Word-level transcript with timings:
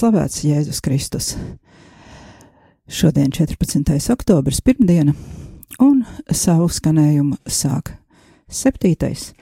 slavēts 0.00 0.44
Jēzus 0.46 0.78
Kristus. 0.80 1.34
Šodien 2.88 3.28
14. 3.36 3.90
oktobris, 4.14 4.62
pirmdiena, 4.64 5.12
un 5.82 5.98
savu 6.32 6.70
skanējumu 6.72 7.36
sāk 7.44 7.92
septītais, 8.48 9.34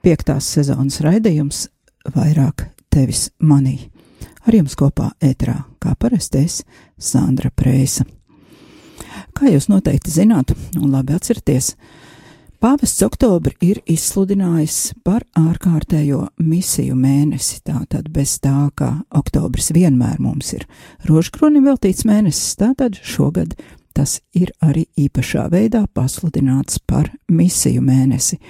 piektās 0.00 0.48
sezonas 0.54 1.02
raidījums 1.04 1.66
vairāk 2.14 2.64
tevis 2.88 3.26
manī. 3.44 3.90
Ar 4.48 4.56
jums 4.56 4.78
kopā 4.78 5.10
ētrā, 5.20 5.58
kā 5.82 5.92
parastais, 6.00 6.62
Sandra 6.96 7.52
Prēsa. 7.52 8.06
Kā 9.36 9.52
jūs 9.52 9.68
noteikti 9.68 10.14
zināt, 10.16 10.54
un 10.80 10.96
labi 10.96 11.18
atcerieties, 11.18 11.74
Pāvests 12.56 13.02
oktobri 13.04 13.52
ir 13.60 13.82
izsludinājis 13.84 14.94
par 15.04 15.26
ārkārtējo 15.36 16.22
misiju 16.40 16.96
mēnesi. 16.96 17.58
Tātad 17.68 18.08
bez 18.14 18.38
tā, 18.40 18.70
ka 18.72 19.02
oktobris 19.12 19.68
vienmēr 19.76 20.16
mums 20.24 20.54
ir 20.56 20.64
rožkronim 21.04 21.68
veltīts 21.68 22.06
mēnesis, 22.08 22.56
tātad 22.56 22.96
šogad 23.04 23.52
tas 23.92 24.22
ir 24.32 24.54
arī 24.64 24.86
īpašā 24.96 25.50
veidā 25.52 25.84
pasludināts 25.92 26.80
par 26.88 27.12
misiju 27.28 27.84
mēnesi. 27.84 28.40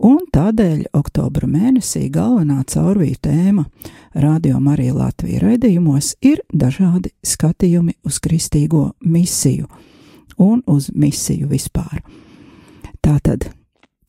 Un 0.00 0.24
tādēļ 0.32 0.86
oktobra 0.96 1.48
mēnesī 1.48 2.06
galvenā 2.12 2.62
caurvīja 2.72 3.20
tēma 3.28 3.68
Radio 4.16 4.60
Marija 4.64 4.96
Latvija 4.96 5.44
raidījumos 5.44 6.14
ir 6.24 6.40
dažādi 6.52 7.12
skatījumi 7.20 7.98
uz 8.04 8.20
kristīgo 8.20 8.94
misiju 9.04 9.68
un 10.40 10.62
uz 10.66 10.88
misiju 10.92 11.52
vispār. 11.52 12.00
Tātad 13.06 13.44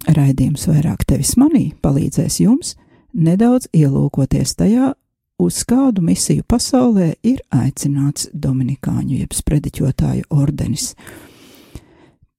raidījums 0.10 0.64
vairāk 0.66 1.04
tevis 1.06 1.36
manī 1.38 1.68
palīdzēs 1.86 2.40
jums 2.42 2.72
nedaudz 3.14 3.68
ielūkoties 3.76 4.56
tajā, 4.58 4.96
uz 5.38 5.60
kādu 5.70 6.02
misiju 6.02 6.42
pasaulē 6.50 7.12
ir 7.22 7.44
aicināts 7.54 8.26
Dominikāņu 8.34 9.20
jeb 9.20 9.36
sprediķotāju 9.38 10.26
ordenis. 10.34 10.96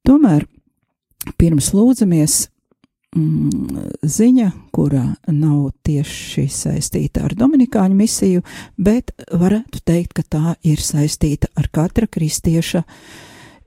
Tomēr 0.03 0.49
pirms 1.39 1.71
lūdzamies 1.77 2.41
mm, 3.15 3.87
ziņa, 4.03 4.49
kura 4.75 5.05
nav 5.31 5.71
tieši 5.87 6.49
saistīta 6.51 7.29
ar 7.29 7.37
Dominikāņu 7.39 8.01
misiju, 8.03 8.43
bet 8.75 9.15
varētu 9.31 9.85
teikt, 9.87 10.19
ka 10.19 10.27
tā 10.27 10.59
ir 10.67 10.83
saistīta 10.83 11.53
ar 11.55 11.71
katra 11.71 12.11
kristieša 12.11 12.83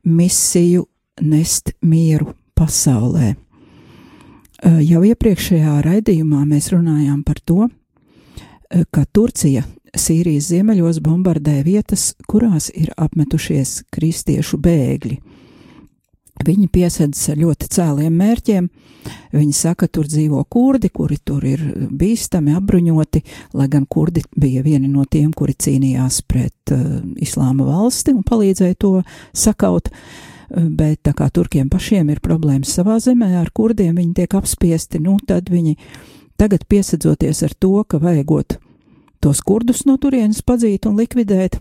misiju 0.03 0.89
nest 1.21 1.71
mieru 1.79 2.33
pasaulē. 2.61 3.33
Jau 4.85 5.01
iepriekšējā 5.09 5.79
raidījumā 5.81 6.43
mēs 6.45 6.69
runājām 6.75 7.23
par 7.25 7.39
to, 7.41 7.65
ka 8.93 9.05
Turcija 9.09 9.63
Sīrijas 9.97 10.51
ziemeļos 10.51 11.01
bombardē 11.03 11.57
vietas, 11.65 12.11
kurās 12.29 12.69
ir 12.71 12.93
apmetušies 12.95 13.81
kristiešu 13.91 14.61
bēgļi. 14.61 15.17
Viņi 16.41 16.69
piesaistās 16.73 17.33
ar 17.33 17.41
ļoti 17.41 17.67
cēliem 17.75 18.15
mērķiem. 18.17 18.69
Viņi 19.33 19.53
saka, 19.53 19.89
tur 19.89 20.07
dzīvo 20.09 20.39
kurdi, 20.49 20.89
kuri 20.93 21.17
tur 21.25 21.43
ir 21.45 21.61
bīstami, 21.89 22.55
apbruņoti, 22.57 23.21
lai 23.57 23.67
gan 23.69 23.85
kurdi 23.89 24.23
bija 24.37 24.63
vieni 24.65 24.89
no 24.89 25.03
tiem, 25.09 25.33
kuri 25.37 25.57
cīnījās 25.57 26.21
pret 26.29 26.73
uh, 26.73 27.01
islāma 27.21 27.67
valsti 27.67 28.13
un 28.15 28.25
palīdzēja 28.25 28.77
to 28.81 28.93
sakaut. 29.37 29.91
Uh, 29.91 30.30
bet 30.55 31.01
tā 31.07 31.13
kā 31.17 31.29
turkiem 31.33 31.69
pašiem 31.71 32.09
ir 32.11 32.21
problēmas 32.23 32.73
savā 32.75 32.97
zemē 32.99 33.33
ar 33.41 33.51
kurdiem, 33.53 33.95
viņi 33.95 34.13
tiek 34.21 34.35
apspiesti, 34.35 34.99
nu 35.03 35.17
tad 35.27 35.49
viņi 35.51 35.77
tagad 36.39 36.65
piesadzoties 36.67 37.43
ar 37.47 37.55
to, 37.55 37.75
ka 37.87 38.01
vajagot 38.01 38.57
tos 39.21 39.41
kurdus 39.45 39.85
no 39.85 39.97
turienes 40.01 40.41
padzīt 40.41 40.87
un 40.89 40.97
likvidēt 40.97 41.59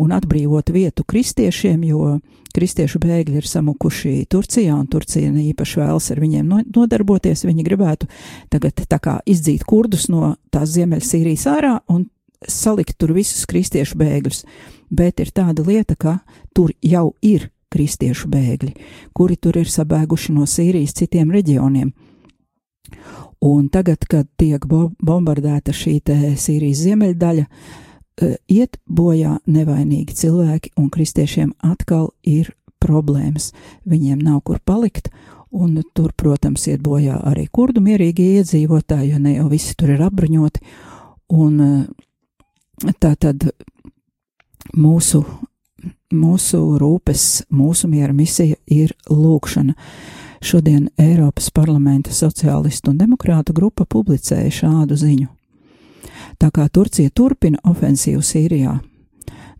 un 0.00 0.12
atbrīvot 0.16 0.72
vietu 0.74 1.04
kristiešiem, 1.06 1.84
jo 1.86 2.16
kristiešu 2.56 2.98
bēgļi 3.02 3.40
ir 3.40 3.48
samukuši 3.48 4.14
Turcijā, 4.32 4.74
un 4.74 4.88
Turcija 4.90 5.30
īpaši 5.30 5.80
vēlas 5.82 6.10
ar 6.12 6.20
viņiem 6.22 6.52
nodarboties. 6.74 7.44
Viņi 7.46 7.64
gribētu 7.66 8.08
tagad 8.52 8.80
tā 8.88 8.98
kā 9.02 9.18
izdzīt 9.28 9.66
kurdus 9.68 10.08
no 10.12 10.34
tās 10.50 10.72
Ziemeļsīrijas 10.76 11.46
ārā 11.52 11.74
un 11.92 12.06
salikt 12.48 12.96
tur 13.00 13.12
visus 13.16 13.44
kristiešu 13.48 13.98
bēgļus. 14.00 14.44
Bet 14.90 15.20
ir 15.20 15.32
tāda 15.34 15.64
lieta, 15.66 15.96
ka 15.98 16.18
tur 16.56 16.72
jau 16.80 17.10
ir 17.24 17.50
kristiešu 17.72 18.28
bēgļi, 18.32 18.74
kuri 19.16 19.36
tur 19.36 19.58
ir 19.60 19.70
sabēguši 19.70 20.36
no 20.36 20.46
Sīrijas 20.46 20.94
citiem 20.96 21.32
reģioniem. 21.34 21.92
Un 23.46 23.66
tagad, 23.68 24.06
kad 24.08 24.28
tiek 24.38 24.62
bombardēta 24.66 25.74
šī 25.74 25.98
Sīrijas 26.38 26.84
ziemeļdaļa, 26.86 27.44
uh, 27.44 27.82
iet 28.48 28.78
bojā 28.88 29.36
nevainīgi 29.46 30.16
cilvēki, 30.16 30.72
un 30.80 30.88
kristiešiem 30.92 31.52
atkal 31.64 32.10
ir 32.24 32.54
problēmas. 32.80 33.52
Viņiem 33.88 34.22
nav 34.22 34.40
kur 34.46 34.60
palikt, 34.64 35.10
un 35.52 35.76
tur, 35.94 36.12
protams, 36.16 36.66
iet 36.70 36.82
bojā 36.84 37.18
arī 37.28 37.46
kurdu 37.52 37.82
mierīgie 37.84 38.40
iedzīvotāji, 38.40 39.12
jo 39.12 39.20
ne 39.20 39.36
jau 39.36 39.48
visi 39.52 39.76
tur 39.76 39.92
ir 39.94 40.04
apbruņoti. 40.06 40.64
Un 41.36 41.60
tā 43.02 43.14
tad 43.20 43.48
mūsu, 44.76 45.24
mūsu 46.14 46.60
rūpes, 46.80 47.46
mūsu 47.50 47.88
miera 47.90 48.12
misija 48.12 48.56
ir 48.66 48.92
lūkšana. 49.10 49.74
Šodien 50.46 50.90
Eiropas 51.00 51.48
parlamenta 51.50 52.12
sociālistu 52.12 52.92
un 52.92 53.00
demokrātu 53.00 53.54
grupa 53.56 53.86
publicēja 53.88 54.52
šādu 54.60 54.98
ziņu. 55.00 55.28
Tā 56.38 56.50
kā 56.52 56.68
Turcija 56.68 57.10
turpina 57.10 57.58
ofensīvu 57.64 58.20
Sīrijā, 58.22 58.76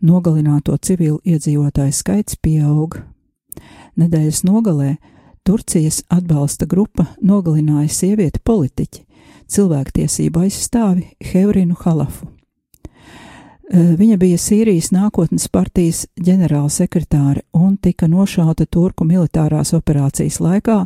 nogalināto 0.05 0.77
civilu 0.77 1.17
iedzīvotāju 1.25 1.95
skaits 1.95 2.37
pieaug. 2.41 2.99
Nedēļas 3.97 4.43
nogalē 4.45 4.95
Turcijas 5.47 6.03
atbalsta 6.11 6.67
grupa 6.69 7.07
nogalināja 7.23 7.89
sievieti 7.89 8.43
politiķi, 8.43 9.05
cilvēktiesību 9.47 10.43
aizstāvi 10.45 11.07
Hevrinu 11.31 11.77
Halafu. 11.81 12.36
Viņa 13.67 14.15
bija 14.15 14.37
Sīrijas 14.39 14.93
nākotnes 14.95 15.49
partijas 15.51 16.05
ģenerālsekretāre 16.23 17.41
un 17.51 17.75
tika 17.75 18.07
nošauta 18.07 18.63
turku 18.71 19.03
militārās 19.03 19.73
operācijas 19.75 20.39
laikā 20.39 20.85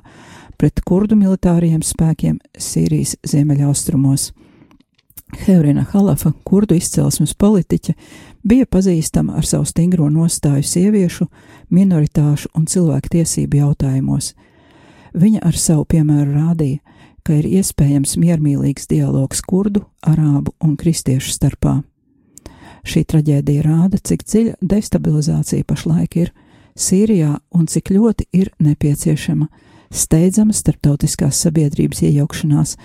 pret 0.57 0.81
kurdu 0.85 1.13
militāriem 1.17 1.83
spēkiem 1.85 2.39
Sīrijas 2.57 3.19
ziemeļaustrumos. 3.27 4.31
Hevrina 5.45 5.85
Halafa, 5.91 6.33
kurdu 6.43 6.75
izcelsmes 6.75 7.35
politiķe, 7.37 7.93
bija 8.43 8.65
pazīstama 8.65 9.37
ar 9.37 9.45
savu 9.45 9.69
stingro 9.69 10.09
nostāju 10.09 10.65
sieviešu, 10.65 11.29
minoritāšu 11.69 12.49
un 12.57 12.65
cilvēku 12.65 13.13
tiesību 13.13 13.61
jautājumos. 13.61 14.33
Viņa 15.13 15.45
ar 15.45 15.57
savu 15.57 15.85
piemēru 15.85 16.33
rādīja, 16.33 16.81
ka 17.23 17.37
ir 17.37 17.47
iespējams 17.61 18.17
miermīlīgs 18.17 18.89
dialogs 18.89 19.45
kurdu, 19.45 19.85
arābu 20.01 20.57
un 20.65 20.75
kristiešu 20.81 21.37
starpā. 21.37 21.79
Šī 22.87 23.03
traģēdija 23.05 23.65
rāda, 23.65 23.99
cik 24.01 24.23
dziļa 24.25 24.55
destabilizācija 24.61 25.67
pašlaik 25.67 26.17
ir 26.17 26.31
Sīrijā 26.77 27.35
un 27.53 27.67
cik 27.67 27.91
ļoti 27.93 28.25
ir 28.33 28.49
nepieciešama 28.59 29.49
steidzama 29.91 30.53
starptautiskās 30.55 31.41
sabiedrības 31.43 32.01
iejaukšanās, 32.07 32.77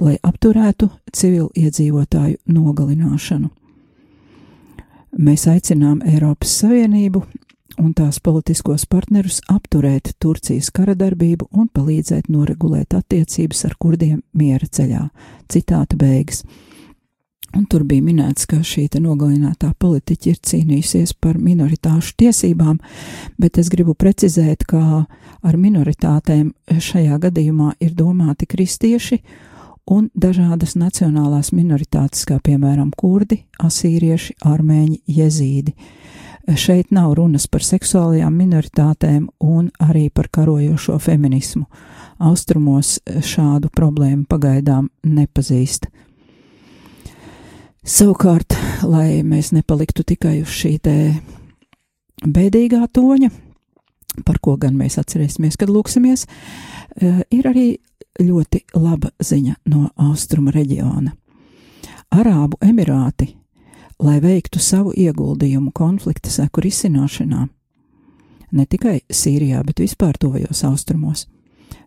lai 0.00 0.16
apturētu 0.24 0.88
civilu 1.12 1.50
iedzīvotāju 1.54 2.40
nogalināšanu. 2.48 3.50
Mēs 5.14 5.46
aicinām 5.46 6.00
Eiropas 6.02 6.56
Savienību 6.62 7.22
un 7.78 7.92
tās 7.94 8.18
politiskos 8.22 8.86
partnerus 8.90 9.40
apturēt 9.50 10.14
Turcijas 10.22 10.72
kara 10.74 10.96
darbību 10.98 11.48
un 11.52 11.68
palīdzēt 11.70 12.30
noregulēt 12.32 12.96
attiecības 12.98 13.64
ar 13.68 13.76
kurdiem 13.78 14.22
miera 14.34 14.66
ceļā. 14.66 15.08
Citāta 15.50 15.98
beigas. 15.98 16.42
Un 17.54 17.68
tur 17.70 17.84
bija 17.86 18.02
minēts, 18.02 18.48
ka 18.50 18.58
šī 18.66 18.88
nogalinātā 18.98 19.70
politiķa 19.78 20.30
ir 20.30 20.38
cīnījusies 20.42 21.14
par 21.22 21.38
minoritāšu 21.38 22.16
tiesībām, 22.18 22.80
bet 23.38 23.58
es 23.62 23.70
gribu 23.70 23.94
precizēt, 23.94 24.64
ka 24.66 25.04
ar 25.06 25.56
minoritātēm 25.56 26.50
šajā 26.66 27.18
gadījumā 27.22 27.76
ir 27.78 27.94
domāti 27.94 28.48
kristieši 28.50 29.20
un 29.86 30.08
dažādas 30.18 30.74
nacionālās 30.80 31.52
minoritātes, 31.54 32.24
kā 32.26 32.40
piemēram 32.42 32.90
kurdi, 32.96 33.44
asīrieši, 33.62 34.38
armēņi, 34.42 35.02
jezīdi. 35.06 35.74
Šeit 36.60 36.90
nav 36.92 37.14
runas 37.16 37.46
par 37.48 37.62
seksuālajām 37.64 38.34
minoritātēm 38.36 39.28
un 39.40 39.70
arī 39.80 40.10
par 40.12 40.26
karojošo 40.28 40.98
feminismu. 41.00 41.64
Austrumos 42.18 42.98
šādu 43.06 43.70
problēmu 43.72 44.26
pagaidām 44.28 44.90
nepazīst. 45.06 45.88
Savukārt, 47.84 48.54
lai 48.88 49.20
mēs 49.28 49.50
nepaliktu 49.52 50.06
tikai 50.08 50.38
uz 50.40 50.48
šī 50.56 50.70
te 50.80 50.92
bēdīgā 52.24 52.78
toņa, 52.96 53.28
par 54.24 54.38
ko 54.40 54.54
gan 54.56 54.72
mēs 54.78 54.96
atcerēsimies, 55.02 55.58
kad 55.60 55.68
lūksimies, 55.68 56.22
ir 57.28 57.48
arī 57.50 57.66
ļoti 58.24 58.62
laba 58.80 59.10
ziņa 59.20 59.58
no 59.68 59.90
austrumu 60.00 60.54
reģiona. 60.54 61.12
Arābu 62.16 62.56
Emirāti, 62.64 63.34
lai 64.00 64.16
veiktu 64.24 64.62
savu 64.64 64.94
ieguldījumu 64.96 65.74
konflikta 65.76 66.32
seku 66.32 66.64
risināšanā, 66.64 67.42
ne 68.56 68.64
tikai 68.64 69.02
Sīrijā, 69.12 69.60
bet 69.60 69.84
vispār 69.84 70.16
tuvajos 70.16 70.64
austrumos, 70.70 71.26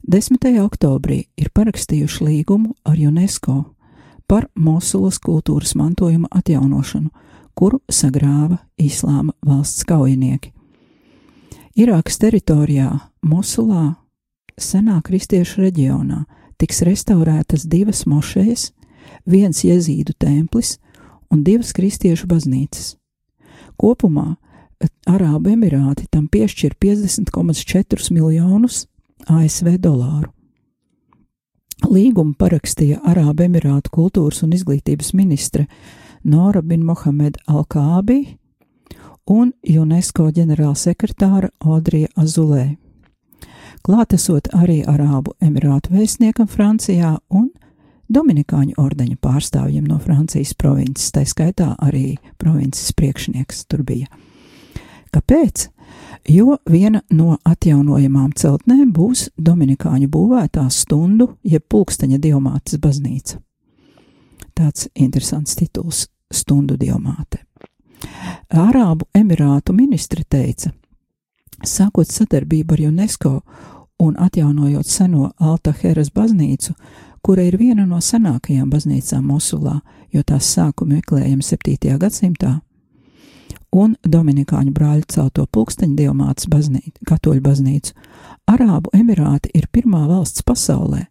10. 0.06 0.46
oktobrī 0.62 1.24
ir 1.42 1.50
parakstījuši 1.58 2.30
līgumu 2.30 2.76
ar 2.86 3.02
UNESCO 3.02 3.64
par 4.28 4.48
Mosulas 4.56 5.20
kultūras 5.24 5.74
mantojuma 5.76 6.28
atjaunošanu, 6.32 7.10
kuru 7.56 7.80
sagrāva 7.90 8.60
Islāma 8.78 9.34
valsts 9.46 9.88
kaujinieki. 9.88 10.52
Irākas 11.78 12.20
teritorijā, 12.22 12.90
Mosulā, 13.26 13.96
senā 14.58 14.98
kristiešu 15.06 15.62
reģionā 15.62 16.24
tiks 16.58 16.82
restaurētas 16.86 17.68
divas 17.70 18.06
mošejas, 18.10 18.72
viens 19.26 19.64
jezīdu 19.64 20.16
templis 20.18 20.78
un 21.32 21.44
divas 21.46 21.74
kristiešu 21.78 22.28
baznīcas. 22.30 22.96
Kopumā 23.78 24.36
eh, 24.36 24.90
Arābu 25.08 25.54
Emirāti 25.54 26.08
tam 26.12 26.28
piešķir 26.28 26.78
50,4 26.82 28.12
miljonus 28.16 28.88
ASV 29.28 29.78
dolāru. 29.82 30.32
Līgumu 31.86 32.34
parakstīja 32.40 33.04
Arābu 33.06 33.46
Emirātu 33.46 33.94
kultūras 33.94 34.42
un 34.44 34.56
izglītības 34.58 35.14
ministre 35.14 35.68
Nora 36.26 36.64
bin 36.66 36.82
Mohamed 36.88 37.38
Al-Kābi 37.46 38.24
un 39.30 39.54
UNESCO 39.62 40.32
ģenerālsekretāra 40.34 41.52
Audrija 41.62 42.10
Azulē 42.18 42.78
klātesot 43.88 44.50
arī 44.58 44.82
Arābu 44.88 45.36
Emirātu 45.44 45.94
vēstniekam 45.96 46.50
Francijā 46.52 47.14
un 47.30 47.50
Dominikāņu 48.08 48.78
ordeņa 48.80 49.18
pārstāvjiem 49.20 49.88
no 49.88 49.98
Francijas 50.00 50.54
provinces, 50.56 51.12
tā 51.12 51.26
skaitā 51.28 51.74
arī 51.84 52.18
provinces 52.40 52.94
priekšnieks 52.96 53.66
tur 53.68 53.84
bija. 53.88 54.08
Kāpēc? 55.12 55.68
Jo 56.26 56.58
viena 56.70 57.02
no 57.12 57.38
atjaunojamām 57.46 58.32
celtnēm 58.36 58.92
būs 58.94 59.30
Dominikāņu 59.38 60.08
būvētā 60.12 60.66
stundu, 60.74 61.36
jeb 61.44 61.64
pulksteņa 61.70 62.18
diamātes 62.18 62.80
baznīca. 62.82 63.40
Tāds 64.58 64.88
interesants 64.96 65.56
tituls- 65.56 66.08
stundu 66.40 66.78
diamāte. 66.78 67.46
Arābu 68.50 69.06
Emirātu 69.14 69.74
ministri 69.74 70.24
teica, 70.24 70.72
sākot 71.64 72.08
sadarbību 72.08 72.74
ar 72.74 72.82
UNESCO 72.92 73.42
un 74.00 74.16
atjaunojot 74.18 74.86
seno 74.86 75.32
Altaheras 75.40 76.10
baznīcu, 76.10 76.74
kura 77.22 77.44
ir 77.44 77.58
viena 77.58 77.86
no 77.88 77.98
senākajām 77.98 78.70
baznīcām 78.70 79.26
Mosulā, 79.26 79.82
jo 80.14 80.22
tās 80.24 80.56
sākumi 80.56 81.02
meklējami 81.02 81.44
7. 81.44 81.98
gadsimtā, 81.98 82.62
un 83.72 83.96
Dominikāņu 84.04 84.74
brāļu 84.74 85.06
celto 85.12 85.46
pulksteņu 85.52 85.96
diamāts 85.98 86.48
baznīcu, 86.50 86.98
katoļu 87.08 87.44
baznīcu, 87.44 87.94
Arābu 88.48 88.94
Emirāti 88.96 89.52
ir 89.58 89.68
pirmā 89.72 90.06
valsts 90.08 90.46
pasaulē, 90.48 91.08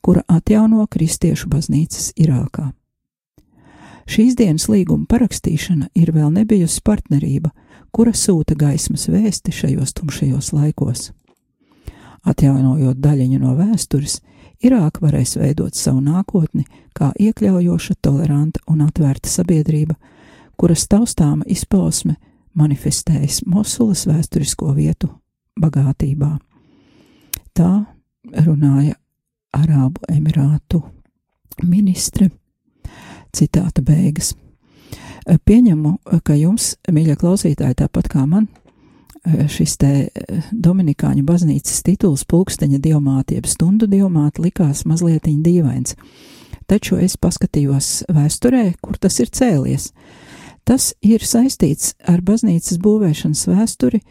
kura 0.00 0.22
atjauno 0.28 0.86
kristiešu 0.86 1.50
baznīcas 1.50 2.12
Irākā. 2.16 2.70
Šīs 4.06 4.36
dienas 4.38 4.68
līguma 4.70 5.08
parakstīšana 5.10 5.88
ir 5.98 6.12
vēl 6.14 6.30
nebijusi 6.30 6.82
partnerība, 6.86 7.50
kura 7.90 8.12
sūta 8.14 8.54
gaismas 8.54 9.08
vēsti 9.10 9.50
šajos 9.52 9.96
tumšajos 9.98 10.52
laikos. 10.54 11.10
Atjaunojot 12.26 13.00
daļiņu 13.02 13.40
no 13.42 13.56
vēstures, 13.58 14.20
Irāka 14.62 15.02
varēs 15.02 15.34
veidot 15.36 15.74
savu 15.76 16.00
nākotni 16.00 16.64
kā 16.96 17.10
iekļaujoša, 17.20 17.98
toleranta 18.00 18.62
un 18.70 18.86
atvērta 18.86 19.28
sabiedrība, 19.28 19.98
kuras 20.56 20.86
taustāma 20.88 21.46
izpausme 21.46 22.16
manifestējas 22.56 23.42
Mosulas 23.46 24.06
vēsturisko 24.08 24.72
vietu 24.76 25.10
bagātībā. 25.60 26.36
Tā 27.56 27.72
runāja 28.46 28.96
Arābu 29.56 30.04
Emirātu 30.12 30.82
ministre. 31.64 32.30
Citāta 33.36 33.82
beigas. 33.84 34.34
Pieņemu, 35.26 35.96
ka 36.24 36.36
jums, 36.38 36.76
mīļie 36.92 37.16
klausītāji, 37.18 37.80
tāpat 37.80 38.08
kā 38.12 38.22
man, 38.28 38.46
šis 39.50 39.76
te 39.80 39.92
eh, 40.06 40.48
Dominikāņu 40.52 41.24
baznīcas 41.26 41.82
tituls 41.86 42.24
pulksteņa 42.28 42.78
diamāti, 42.82 43.36
jeb 43.38 43.48
stundu 43.50 43.88
diamāti 43.90 44.46
likās 44.46 44.84
mazliet 44.86 45.26
dīvains. 45.26 45.96
Taču 46.66 46.98
es 46.98 47.16
paskatījos 47.16 48.06
vēsturē, 48.10 48.72
kur 48.82 48.98
tas 48.98 49.18
ir 49.22 49.30
cēlies. 49.30 49.92
Tas 50.66 50.98
ir 50.98 51.22
saistīts 51.22 51.94
ar 52.10 52.18
baznīcas 52.26 52.82
būvēšanas 52.82 53.46
vēsturi, 53.46 54.02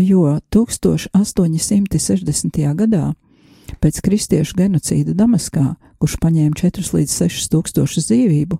jo 0.00 0.40
1860. 0.54 2.56
gadā 2.78 3.12
pēc 3.84 4.00
kristiešu 4.04 4.52
genocīda 4.56 5.12
Damaskā, 5.18 5.74
kurš 6.00 6.14
paņēma 6.22 6.54
4 6.56 6.94
līdz 6.96 7.12
6 7.26 7.50
tūkstošus 7.52 8.04
dzīvību, 8.08 8.56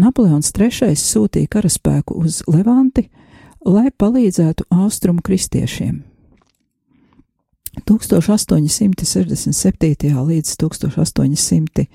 Napoleons 0.00 0.48
III 0.56 0.96
sūtīja 0.98 1.48
karaspēku 1.52 2.12
uz 2.18 2.42
Levanti, 2.50 3.02
lai 3.64 3.88
palīdzētu 3.92 4.62
austrumu 4.72 5.20
kristiešiem. 5.24 6.02
1867. 7.84 10.26
līdz 10.30 10.48
1870. 10.64 11.86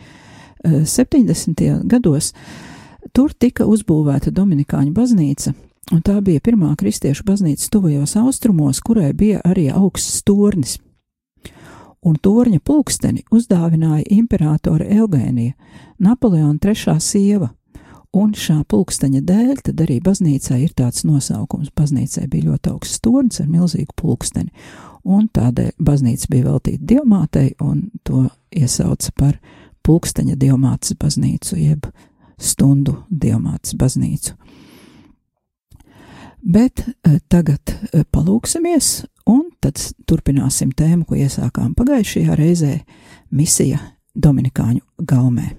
gados 1.88 2.34
tur 3.14 3.34
tika 3.34 3.68
uzbūvēta 3.70 4.32
Dominikāņu 4.36 4.94
baznīca, 4.96 5.54
un 5.94 6.02
tā 6.06 6.20
bija 6.26 6.44
pirmā 6.44 6.74
kristiešu 6.80 7.26
baznīca 7.28 7.70
tuvajos 7.74 8.16
austrumos, 8.22 8.82
kurai 8.86 9.14
bija 9.14 9.42
arī 9.46 9.70
augsts 9.74 10.24
tornis. 10.24 10.78
Un 12.00 12.16
torņa 12.16 12.62
pulksteni 12.64 13.26
uzdāvināja 13.36 14.06
imperātore 14.16 14.88
Eugēnija, 15.02 15.56
Napoleona 16.00 16.56
trešā 16.64 16.96
sieva, 17.04 17.50
Un 18.10 18.32
šā 18.34 18.64
pulksteņa 18.66 19.20
dēļ 19.22 19.60
tad 19.68 19.82
arī 19.84 20.00
baznīcai 20.02 20.64
ir 20.64 20.72
tāds 20.74 21.04
nosaukums. 21.06 21.70
Baznīcai 21.78 22.26
bija 22.26 22.48
ļoti 22.48 22.72
augsts 22.72 23.04
tornis 23.06 23.38
ar 23.44 23.50
milzīgu 23.52 23.94
pulksteni, 24.02 24.50
un 25.06 25.28
tādēļ 25.30 25.76
baznīca 25.78 26.32
bija 26.32 26.48
veltīta 26.48 26.88
diamātei, 26.90 27.52
un 27.62 27.92
to 28.02 28.24
iesauca 28.50 29.14
par 29.14 29.38
pulksteņa 29.86 30.40
diamātas 30.42 30.98
baznīcu, 30.98 31.60
jeb 31.62 31.86
stundu 32.40 33.04
diamātas 33.10 33.76
baznīcu. 33.78 34.36
Bet 36.40 36.86
eh, 36.88 37.20
tagad 37.28 37.74
eh, 37.92 38.06
palūksimies, 38.08 39.04
un 39.28 39.50
tad 39.60 39.82
turpināsim 40.08 40.72
tēmu, 40.72 41.06
ko 41.06 41.20
iesākām 41.20 41.74
pagājušajā 41.76 42.38
reizē- 42.40 42.76
misija 43.40 43.80
Dominikāņu 44.16 44.82
galmē. 45.04 45.50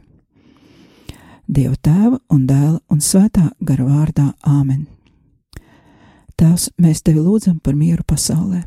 Dieva 1.51 1.77
tēva 1.77 2.19
un 2.31 2.47
dēla 2.47 2.81
un 2.91 2.99
svētā 2.99 3.51
gara 3.61 3.85
vārdā 3.85 4.33
Āmen. 4.47 4.87
Tēvs, 6.39 6.71
mēs 6.81 7.03
tevi 7.03 7.21
lūdzam 7.21 7.61
par 7.61 7.75
mieru 7.75 8.05
pasaulē. 8.07 8.63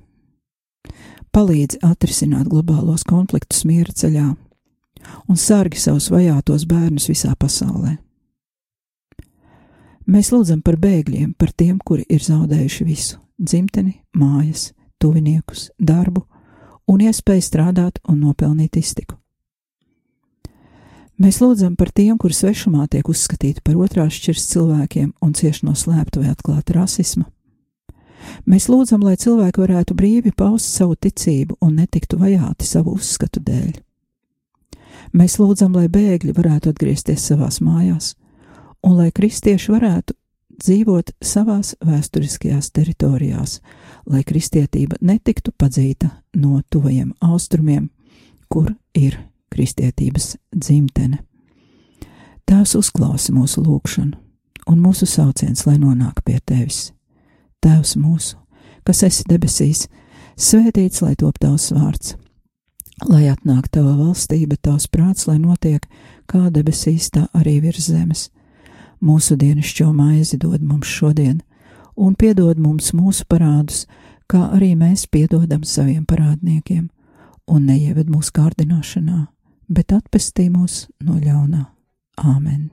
Palīdzi 1.33 1.79
atrisināt 1.81 2.45
globālos 2.51 3.03
konfliktus 3.03 3.63
miera 3.65 3.89
ceļā 3.89 4.35
un 5.29 5.39
sargi 5.39 5.79
savus 5.79 6.09
vajātos 6.13 6.65
bērnus 6.69 7.09
visā 7.11 7.33
pasaulē. 7.39 7.97
Mēs 10.03 10.33
lūdzam 10.33 10.61
par 10.61 10.75
bēgļiem, 10.75 11.33
par 11.39 11.53
tiem, 11.55 11.77
kuri 11.79 12.03
ir 12.09 12.19
zaudējuši 12.19 12.85
visu- 12.85 13.19
dzimteni, 13.47 14.01
mājas, 14.17 14.73
tuviniekus, 14.99 15.69
darbu 15.79 16.25
un 16.87 16.99
iespēju 16.99 17.41
strādāt 17.41 17.99
un 18.07 18.19
nopelnīt 18.19 18.75
iztiku. 18.75 19.15
Mēs 21.21 21.39
lūdzam 21.39 21.77
par 21.77 21.91
tiem, 21.93 22.17
kuri 22.17 22.33
svešumā 22.33 22.87
tiek 22.89 23.07
uzskatīti 23.07 23.61
par 23.63 23.75
otrās 23.75 24.15
šķirs 24.17 24.47
cilvēkiem 24.49 25.13
un 25.21 25.33
cieši 25.33 25.63
no 25.63 25.71
slēpta 25.71 26.19
vai 26.19 26.33
atklāta 26.33 26.73
rasisma. 26.73 27.25
Mēs 28.49 28.67
lūdzam, 28.71 29.03
lai 29.03 29.15
cilvēki 29.19 29.61
varētu 29.61 29.95
brīvi 29.95 30.33
paust 30.35 30.73
savu 30.73 30.95
ticību 30.95 31.59
un 31.61 31.75
netiktu 31.75 32.17
vajāti 32.17 32.65
savu 32.65 32.95
uzskatu 32.97 33.43
dēļ. 33.43 33.77
Mēs 35.13 35.37
lūdzam, 35.37 35.75
lai 35.77 35.87
bēgļi 35.93 36.33
varētu 36.33 36.71
atgriezties 36.73 37.27
savās 37.29 37.59
mājās, 37.61 38.13
un 38.81 38.97
lai 38.97 39.11
kristieši 39.13 39.73
varētu 39.73 40.15
dzīvot 40.63 41.11
savās 41.21 41.75
vēsturiskajās 41.85 42.71
teritorijās, 42.73 43.59
lai 44.09 44.23
kristietība 44.25 44.97
netiktu 45.01 45.53
padzīta 45.57 46.09
no 46.33 46.61
tuvajiem 46.69 47.13
austrumiem, 47.21 47.89
kur 48.49 48.73
ir 48.97 49.19
kristietības 49.53 50.35
dzimtene. 50.55 51.21
Tās 52.49 52.73
uzklausa 52.75 53.33
mūsu 53.33 53.61
lūgšanu, 53.63 54.17
un 54.67 54.81
mūsu 54.81 55.07
sauciens, 55.09 55.65
lai 55.67 55.77
nonāk 55.77 56.23
pie 56.25 56.39
tevis. 56.45 56.91
Tēvs 57.63 57.95
mūsu, 58.01 58.37
kas 58.83 59.03
esi 59.07 59.23
debesīs, 59.29 59.87
svētīts, 60.35 61.01
lai 61.05 61.13
top 61.19 61.39
tavs 61.39 61.69
vārds, 61.75 62.15
lai 63.01 63.27
atnāk 63.31 63.69
tava 63.73 63.95
valstība, 63.97 64.57
tavs 64.61 64.87
prāts, 64.87 65.27
lai 65.27 65.39
notiek 65.41 65.85
kā 66.29 66.49
debesīs, 66.53 67.09
tā 67.13 67.27
arī 67.33 67.59
virs 67.63 67.89
zemes. 67.89 68.29
Mūsu 69.03 69.35
dienascho 69.39 69.91
maizi 69.93 70.37
dod 70.39 70.61
mums 70.63 70.87
šodien, 70.87 71.41
un 71.95 72.15
piedod 72.15 72.59
mums 72.59 72.93
mūsu 72.95 73.25
parādus, 73.29 73.85
kā 74.31 74.45
arī 74.55 74.73
mēs 74.79 75.07
piedodam 75.11 75.65
saviem 75.67 76.05
parādniekiem, 76.05 76.87
un 77.47 77.65
neieved 77.67 78.09
mūsu 78.09 78.31
kārdināšanā, 78.37 79.25
bet 79.67 79.91
atpestī 79.91 80.47
mūs 80.53 80.87
no 81.03 81.19
ļaunā. 81.19 81.67
Āmen! 82.23 82.69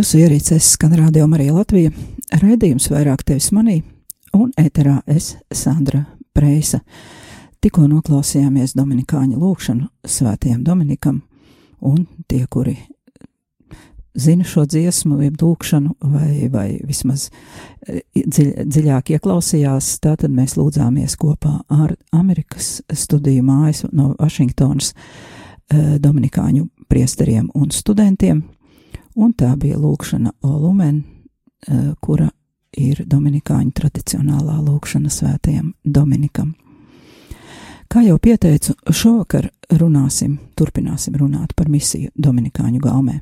Jūsu 0.00 0.16
ierīcēs 0.22 0.64
skan 0.78 0.94
radio 0.96 1.26
Marija 1.28 1.52
Latvija, 1.52 1.90
raidījums 2.40 2.86
vairāk 2.88 3.20
tevis 3.28 3.50
manī, 3.52 3.82
un 4.32 4.46
ēterā 4.56 4.94
es, 5.12 5.34
Sandra 5.52 5.98
Preisa. 6.32 6.78
Tikko 7.60 7.82
noklausījāmies 7.90 8.72
Dominikāņu 8.78 9.36
lūgšanu 9.36 9.90
svētajam 10.08 10.62
Dominikam, 10.64 11.18
un 11.84 12.06
tie, 12.30 12.46
kuri 12.48 12.78
zina 14.16 14.46
šo 14.48 14.64
dziesmu, 14.72 15.18
jeb 15.26 15.36
lūgšanu, 15.42 15.92
vai, 16.14 16.48
vai 16.54 16.64
vismaz 16.88 17.26
dziļ, 17.84 18.54
dziļāk 18.70 19.12
ieklausījās, 19.18 19.90
tātad 20.00 20.32
mēs 20.32 20.56
lūdzāmies 20.56 21.18
kopā 21.20 21.58
ar 21.76 21.92
Amerikas 22.16 22.78
studiju 22.88 23.44
mājas 23.50 23.84
no 23.92 24.14
Vašingtonas 24.16 24.94
Dominikāņu 26.00 26.70
priesteriem 26.88 27.52
un 27.52 27.68
studentiem 27.74 28.40
un 29.16 29.32
tā 29.34 29.54
bija 29.58 29.78
lūkšana 29.78 30.32
Olumen, 30.42 31.04
eh, 31.68 31.92
kura 32.00 32.30
ir 32.76 33.04
Dominikāņu 33.06 33.72
tradicionālā 33.72 34.58
lūkšana 34.62 35.10
svētajam 35.10 35.74
Dominikam. 35.84 36.54
Kā 37.90 38.04
jau 38.06 38.18
pieteicu, 38.22 38.76
šovakar 38.86 39.50
runāsim, 39.70 40.38
turpināsim 40.54 41.16
runāt 41.18 41.56
par 41.56 41.66
misiju 41.68 42.10
Dominikāņu 42.14 42.78
gaumē. 42.78 43.20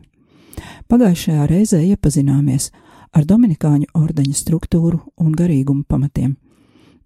Pagājušajā 0.88 1.46
reizē 1.48 1.80
iepazināmies 1.80 2.70
ar 3.12 3.24
Dominikāņu 3.24 3.88
ordeņa 3.94 4.34
struktūru 4.36 5.00
un 5.16 5.32
garīgumu 5.32 5.84
pamatiem, 5.88 6.36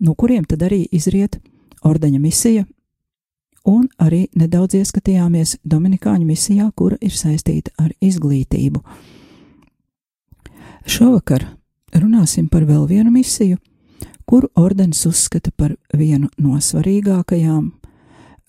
no 0.00 0.14
kuriem 0.14 0.44
tad 0.44 0.64
arī 0.66 0.88
izriet 0.90 1.38
ordeņa 1.84 2.18
misija 2.18 2.66
un 3.68 3.86
arī 3.98 4.26
nedaudz 4.34 4.76
ieskatījāmies 4.80 5.56
Dominikāņu 5.64 6.26
misijā, 6.26 6.70
kura 6.76 6.98
ir 7.00 7.14
saistīta 7.14 7.72
ar 7.78 7.92
izglītību. 8.00 8.82
Šovakar 10.86 11.46
runāsim 11.94 12.48
par 12.50 12.66
vēl 12.66 12.88
vienu 12.90 13.12
misiju, 13.14 13.58
kuru 14.26 14.48
ordenis 14.56 15.04
uzskata 15.06 15.52
par 15.56 15.76
vienu 15.94 16.30
no 16.38 16.58
svarīgākajām, 16.58 17.70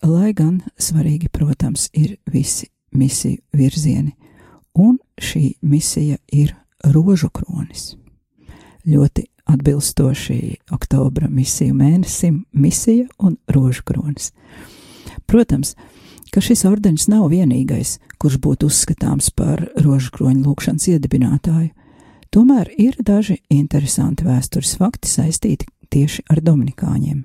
lai 0.08 0.32
gan 0.34 0.60
svarīgi, 0.78 1.30
protams, 1.32 1.88
ir 1.92 2.16
visi 2.32 2.68
misiju 2.94 3.42
virzieni, 3.52 4.14
un 4.74 4.98
šī 5.20 5.54
misija 5.62 6.18
ir 6.32 6.54
rožu 6.90 7.30
kronis. 7.30 7.94
Ļoti 8.84 9.24
atbilstoši 9.48 10.38
oktobra 10.72 11.28
misiju 11.28 11.74
mēnesim 11.74 12.44
misija 12.52 13.06
un 13.18 13.36
rožu 13.48 13.84
kronis. 13.84 14.32
Protams, 15.26 15.74
ka 16.34 16.42
šis 16.42 16.64
ordenis 16.68 17.06
nav 17.08 17.28
vienīgais, 17.32 17.98
kurš 18.18 18.40
būtu 18.42 18.68
uzskatāms 18.70 19.30
par 19.36 19.66
rožkroņa 19.78 20.42
lūkšanas 20.44 20.88
iedibinātāju. 20.94 21.70
Tomēr 22.34 22.72
ir 22.82 22.96
daži 22.98 23.38
interesanti 23.54 24.26
vēstures 24.26 24.74
fakti 24.80 25.10
saistīti 25.10 25.68
tieši 25.94 26.24
ar 26.34 26.42
Dominikāņiem. 26.42 27.22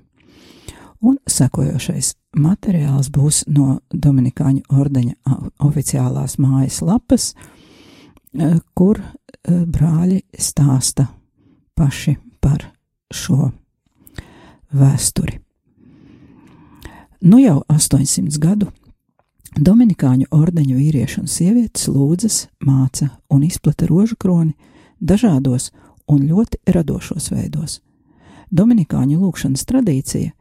Un 1.01 1.15
sekojošais 1.31 2.11
materiāls 2.37 3.09
būs 3.15 3.45
no 3.49 3.79
Dominikāņu 3.89 4.67
ordeņa 4.69 5.39
oficiālās 5.65 6.37
mājas 6.43 6.81
lapas, 6.85 7.31
e, 7.33 8.59
kur 8.75 8.99
e, 8.99 9.05
brāļi 9.65 10.21
stāsta 10.37 11.07
paši 11.73 12.17
par 12.43 12.67
šo 13.09 13.49
vēsturi. 14.75 15.39
Nu 17.21 17.39
jau 17.39 17.63
800 17.67 18.39
gadu 18.39 18.69
Dominikāņu 19.59 20.29
ordeņu 20.31 20.75
vīrieši 20.77 21.17
un 21.19 21.27
sievietes 21.27 21.89
lūdzas, 21.91 22.45
māca 22.63 23.09
un 23.27 23.43
izplata 23.43 23.89
rožu 23.89 24.15
kroni 24.15 24.53
dažādos 25.03 25.73
un 26.07 26.23
ļoti 26.29 26.61
radošos 26.71 27.27
veidos. 27.33 27.81
Dominikāņu 28.55 29.19
lūkšanas 29.19 29.67
tradīcija 29.67 30.31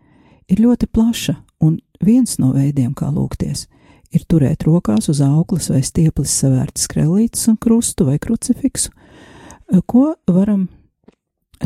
ir 0.49 0.63
ļoti 0.63 0.87
plaša, 0.87 1.35
un 1.67 1.81
viens 1.99 2.39
no 2.39 2.53
veidiem, 2.55 2.95
kā 2.95 3.11
lūgties, 3.11 3.67
ir 4.15 4.25
turēt 4.31 4.63
rokās 4.69 5.11
uz 5.11 5.19
auklas 5.25 5.73
vai 5.73 5.83
stieples 5.83 6.31
savērtas 6.31 6.87
krellītes 6.87 7.49
un 7.51 7.59
krustu 7.59 8.07
vai 8.07 8.21
krucifiksu, 8.23 8.95
ko 9.87 10.13
varam 10.31 10.69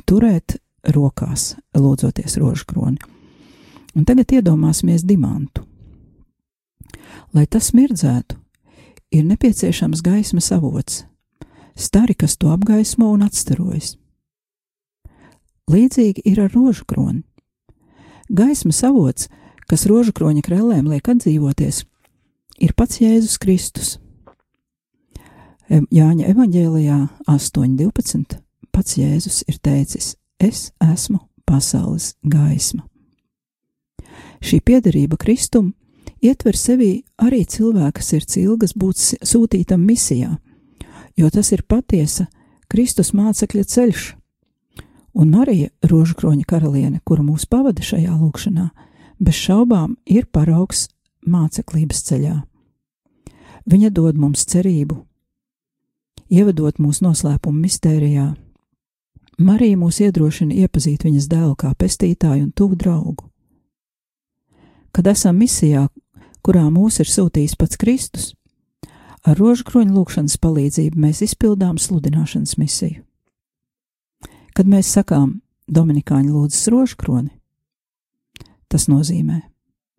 turēt 0.09 0.57
rokās, 0.89 1.53
lūdzoties 1.77 2.41
rožu 2.41 2.71
kroni. 2.73 3.12
Un 3.93 4.07
tagad 4.09 4.33
iedomāsimies 4.33 5.05
dimantu. 5.05 5.67
Lai 7.33 7.45
tas 7.47 7.73
mirdzētu, 7.77 8.37
ir 9.13 9.25
nepieciešams 9.29 10.03
gaismas 10.05 10.51
avots, 10.53 11.05
stari, 11.77 12.15
kas 12.15 12.37
to 12.37 12.53
apgaismo 12.53 13.11
un 13.13 13.25
atstarojas. 13.27 13.97
Līdzīgi 15.71 16.25
ir 16.29 16.41
ar 16.43 16.53
rožu 16.53 16.85
kroni. 16.89 17.23
Gaismas 18.33 18.83
avots, 18.85 19.29
kas 19.69 19.87
rožu 19.89 20.13
kroņa 20.17 20.45
krellēm 20.45 20.89
liek 20.89 21.09
atdzīvoties, 21.09 21.83
ir 22.61 22.73
pats 22.77 23.01
Jēzus 23.01 23.39
Kristus. 23.41 23.99
Jāņa 25.73 26.29
evanģēlijā 26.29 26.99
8.12. 27.33 28.41
pats 28.73 28.97
Jēzus 29.01 29.43
ir 29.49 29.61
teicis: 29.65 30.17
Es 30.41 30.73
esmu 30.81 31.23
pasaules 31.49 32.15
gaisma. 32.25 32.92
Šī 34.43 34.59
piederība 34.61 35.17
Kristum 35.17 35.71
ietver 36.23 36.57
sevī 36.59 37.03
arī 37.23 37.45
cilvēka 37.47 38.03
sirds 38.03 38.39
ilgas 38.41 38.75
būt 38.75 38.99
sūtītam 39.23 39.83
misijā, 39.87 40.35
jo 41.17 41.31
tas 41.31 41.53
ir 41.55 41.63
patiesa 41.63 42.27
Kristus 42.73 43.13
mācekļa 43.15 43.65
ceļš. 43.69 44.05
Un 45.13 45.31
Marija, 45.31 45.69
rožkroņa 45.85 46.47
karaliene, 46.49 47.03
kura 47.05 47.23
mūs 47.23 47.45
pavada 47.47 47.85
šajā 47.85 48.15
lūkšanā, 48.17 48.71
bez 49.21 49.37
šaubām 49.37 49.99
ir 50.09 50.25
paraugs 50.33 50.87
māceklības 51.29 52.01
ceļā. 52.09 52.37
Viņa 53.69 53.91
dod 53.95 54.17
mums 54.19 54.47
cerību, 54.49 54.97
ievedot 56.33 56.81
mūsu 56.83 57.07
noslēpumu 57.07 57.67
mistērijā. 57.67 58.33
Marija 59.39 59.79
mūs 59.79 60.01
iedrošina 60.03 60.57
iepazīt 60.65 61.05
viņas 61.07 61.29
dēlu 61.29 61.55
kā 61.61 61.75
pestītāju 61.79 62.49
un 62.49 62.51
tuvu 62.57 62.79
draugu. 62.81 63.32
Kad 64.93 65.09
esam 65.09 65.39
misijā, 65.41 65.87
kurā 66.45 66.67
mūs 66.73 67.01
ir 67.01 67.09
sūtījis 67.09 67.57
pats 67.57 67.79
Kristus, 67.81 68.33
ar 69.25 69.39
rožkroņa 69.39 69.95
lūkšanas 69.95 70.37
palīdzību 70.43 71.01
mēs 71.01 71.23
izpildām 71.25 71.79
sludināšanas 71.81 72.59
misiju. 72.61 73.01
Kad 74.53 74.69
mēs 74.69 74.91
sakām 74.93 75.41
Dominikāņu 75.73 76.35
lūdzas 76.35 76.69
rožkroni, 76.75 77.31
tas 78.69 78.89
nozīmē, 78.91 79.41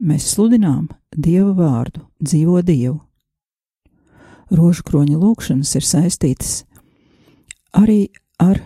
mēs 0.04 0.28
sludinām 0.36 0.92
Dieva 1.16 1.54
vārdu, 1.58 2.04
dzīvo 2.22 2.62
Dievu. 2.66 3.00
Rožkroņa 4.54 5.18
lūkšanas 5.18 5.74
ir 5.80 5.88
saistītas 5.88 6.54
arī 7.74 8.12
ar 8.38 8.60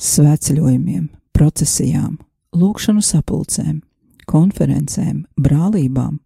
svētceļojumiem, 0.00 1.08
procesijām, 1.34 2.16
lūkšanu 2.56 3.02
sapulcēm, 3.04 3.82
konferencēm, 4.28 5.24
brālībām 5.36 6.18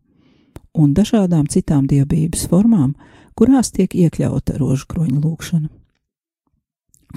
un 0.78 0.94
dažādām 0.94 1.48
citām 1.50 1.86
dievības 1.90 2.46
formām, 2.50 2.94
kurās 3.38 3.72
tiek 3.74 3.94
iekļauta 3.94 4.58
rožkroņa 4.60 5.20
lūkšana. 5.22 5.68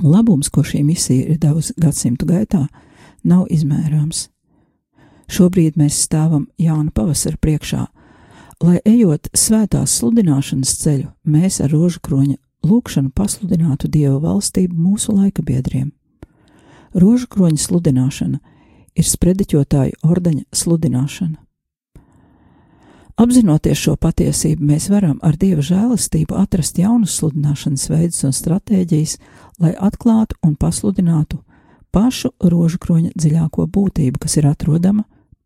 Labums, 0.01 0.50
ko 0.50 0.63
šī 0.63 0.83
misija 0.88 1.33
ir 1.33 1.39
devusi 1.41 1.75
gadsimtu 1.77 2.25
gaitā, 2.25 2.65
nav 3.27 3.47
izmērāms. 3.51 4.29
Šobrīd 5.31 5.77
mēs 5.79 6.00
stāvam 6.07 6.47
jaunu 6.59 6.91
pavasaru 6.95 7.38
priekšā, 7.41 7.85
lai 8.63 8.79
ejot 8.85 9.29
svētās 9.38 9.97
sludināšanas 10.00 10.73
ceļu, 10.81 11.11
mēs 11.23 11.61
ar 11.63 11.71
rožu 11.71 12.01
kroņa 12.03 12.38
lūkšanu 12.67 13.11
pasludinātu 13.15 13.89
Dieva 13.91 14.19
valstību 14.21 14.75
mūsu 14.75 15.15
laika 15.15 15.43
biedriem. 15.43 15.91
Rožu 16.93 17.27
kroņa 17.31 17.61
sludināšana 17.63 18.39
ir 18.95 19.07
sprediķotāju 19.07 20.01
ordeņa 20.03 20.43
sludināšana. 20.55 21.38
Apzinoties 23.21 23.77
šo 23.77 23.98
patiesību, 24.01 24.63
mēs 24.65 24.88
varam 24.89 25.19
ar 25.21 25.36
Dieva 25.38 25.62
žēlastību 25.62 26.36
atrast 26.39 26.79
jaunus 26.79 27.19
sludināšanas 27.19 27.89
veidus 27.91 28.24
un 28.25 28.33
stratēģijas, 28.33 29.17
lai 29.62 29.74
atklātu 29.77 30.39
un 30.48 30.55
pasludinātu 30.57 31.41
pašu 31.93 32.31
rožu 32.39 32.79
kroņa 32.81 33.12
dziļāko 33.13 33.67
būtību, 33.67 34.21
kas 34.24 34.39
ir 34.39 34.48
atrodama 34.50 35.03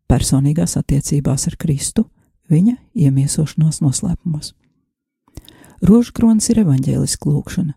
personīgās 0.08 0.78
attiecībās 0.78 1.48
ar 1.50 1.58
Kristu, 1.58 2.06
viņa 2.48 2.76
iemiesošanos 2.94 3.82
noslēpumos. 3.82 4.54
Rožu 5.84 6.14
kronis 6.16 6.48
ir 6.48 6.62
evaņģēliska 6.62 7.28
lūkšana, 7.28 7.74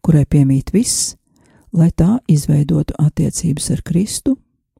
kurai 0.00 0.24
piemīt 0.24 0.72
viss, 0.72 1.16
lai 1.76 1.90
tā 1.92 2.22
izveidotu 2.30 2.96
attiecības 3.02 3.72
ar 3.74 3.84
Kristu 3.84 4.38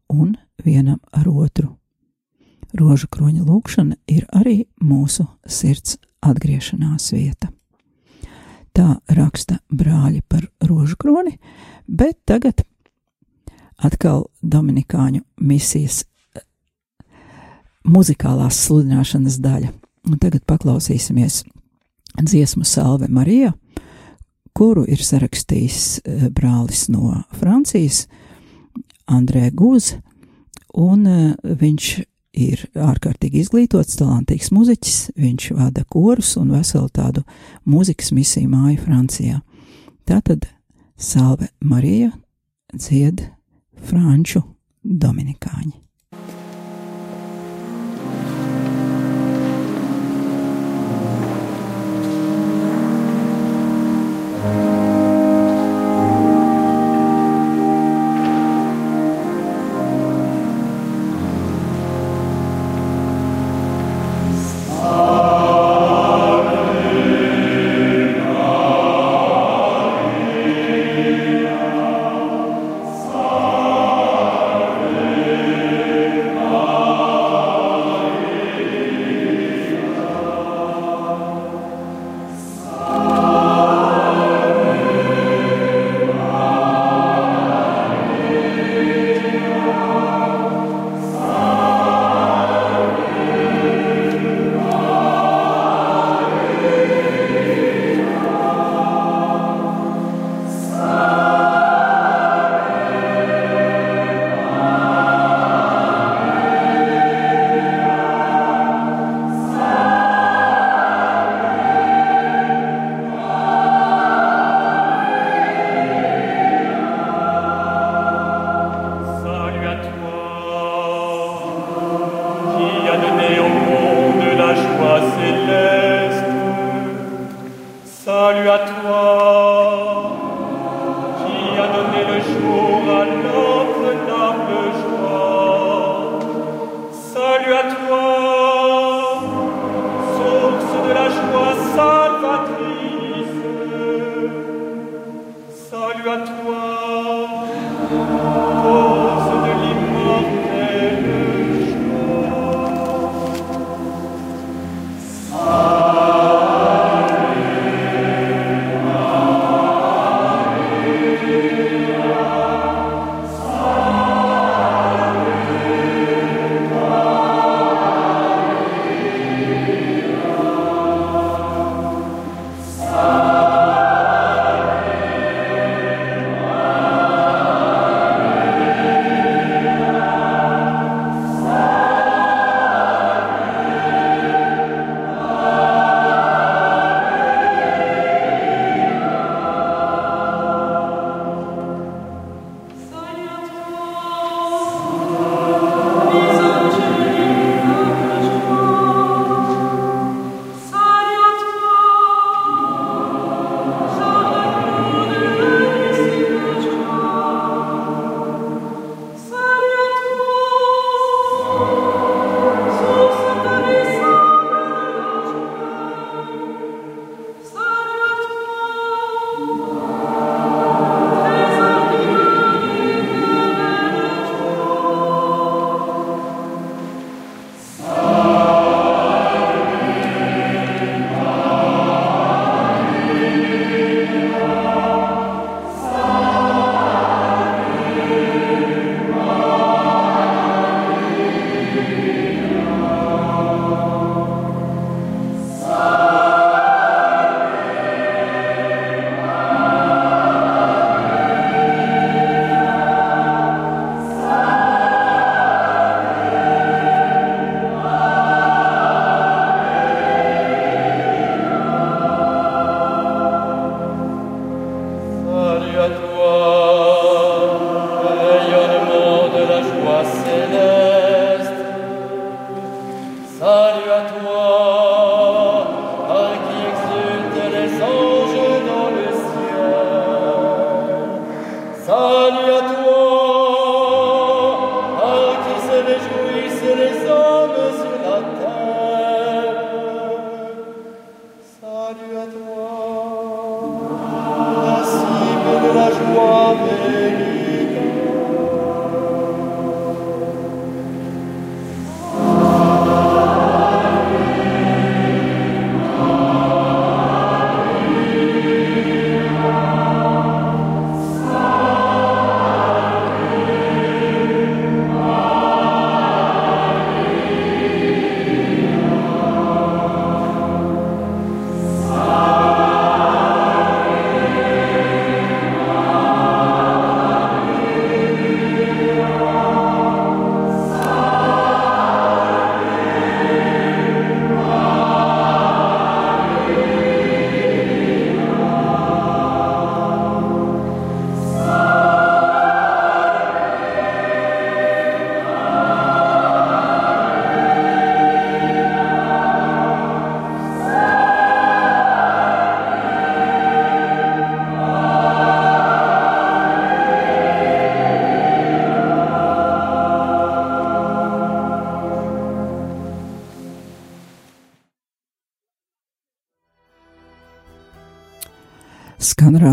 un 0.09 0.37
vienam 0.65 0.99
ar 1.13 1.29
otru. 1.29 1.77
Rožu 2.77 3.09
kroņa 3.09 3.45
lūkšana 3.47 3.97
ir 4.11 4.27
arī 4.35 4.65
mūsu 4.83 5.27
sirds 5.47 5.97
atgriešanās 6.25 7.13
vieta. 7.15 7.51
Tā 8.77 8.99
raksta 9.09 9.61
brāļi 9.73 10.21
par 10.29 10.45
rožu 10.61 10.99
kroni, 11.01 11.39
bet 11.89 12.19
tagad 12.29 12.61
atkal 13.77 14.27
Dominikāņu 14.43 15.23
misijas 15.41 16.03
eh, 16.05 16.43
muzikālās 17.85 18.59
sludināšanas 18.67 19.39
daļa. 19.41 19.73
Un 20.07 20.21
tagad 20.23 20.45
paklausīsimies 20.47 21.41
dziesmu 22.21 22.65
Salve 22.65 23.09
Marija, 23.11 23.55
kuru 24.57 24.85
ir 24.89 25.01
sarakstījis 25.03 25.81
eh, 26.05 26.29
brālis 26.29 26.87
no 26.93 27.23
Francijas, 27.41 28.05
Andrē 29.07 29.51
Guz, 29.55 29.95
un 30.75 31.07
eh, 31.07 31.33
viņš 31.43 31.89
ir 32.37 32.67
ārkārtīgi 32.77 33.41
izglītots, 33.45 33.97
talantīgs 33.97 34.53
muzeķis, 34.53 34.99
viņš 35.17 35.49
vada 35.57 35.87
korus 35.89 36.35
un 36.41 36.53
veselu 36.53 36.91
tādu 36.93 37.25
mūzikas 37.65 38.13
misiju 38.13 38.51
māju 38.53 38.83
Francijā. 38.85 39.41
Tātad 40.07 40.45
Salve 40.97 41.49
Marija 41.65 42.13
dzied 42.77 43.25
franču 43.89 44.45
dominikāņi. 44.85 45.77
Salut 54.47 54.76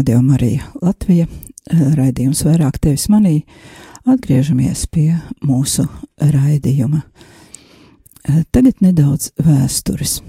radio 0.04 0.22
Marija 0.22 0.64
Latvija, 0.82 1.26
eh, 1.72 1.78
raidījums 1.96 2.42
vairāk 2.44 2.76
tevis 2.78 3.08
manī. 3.08 3.46
Atgriežamies 4.04 4.86
pie 4.92 5.16
mūsu 5.40 5.86
raidījuma. 6.20 7.02
Eh, 8.28 8.44
Tagad 8.52 8.82
nedaudz 8.82 9.32
vēstures. 9.40 10.22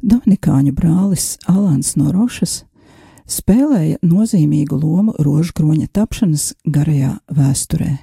Dominikāņu 0.00 0.72
brālis 0.72 1.36
Alans 1.46 1.94
no 1.96 2.10
Rošas 2.10 2.64
spēlēja 3.28 3.98
nozīmīgu 4.00 4.80
lomu 4.82 5.12
rožu 5.18 5.52
kroņa 5.52 5.88
tapšanas 5.92 6.54
garajā 6.64 7.18
vēsturē. 7.28 7.98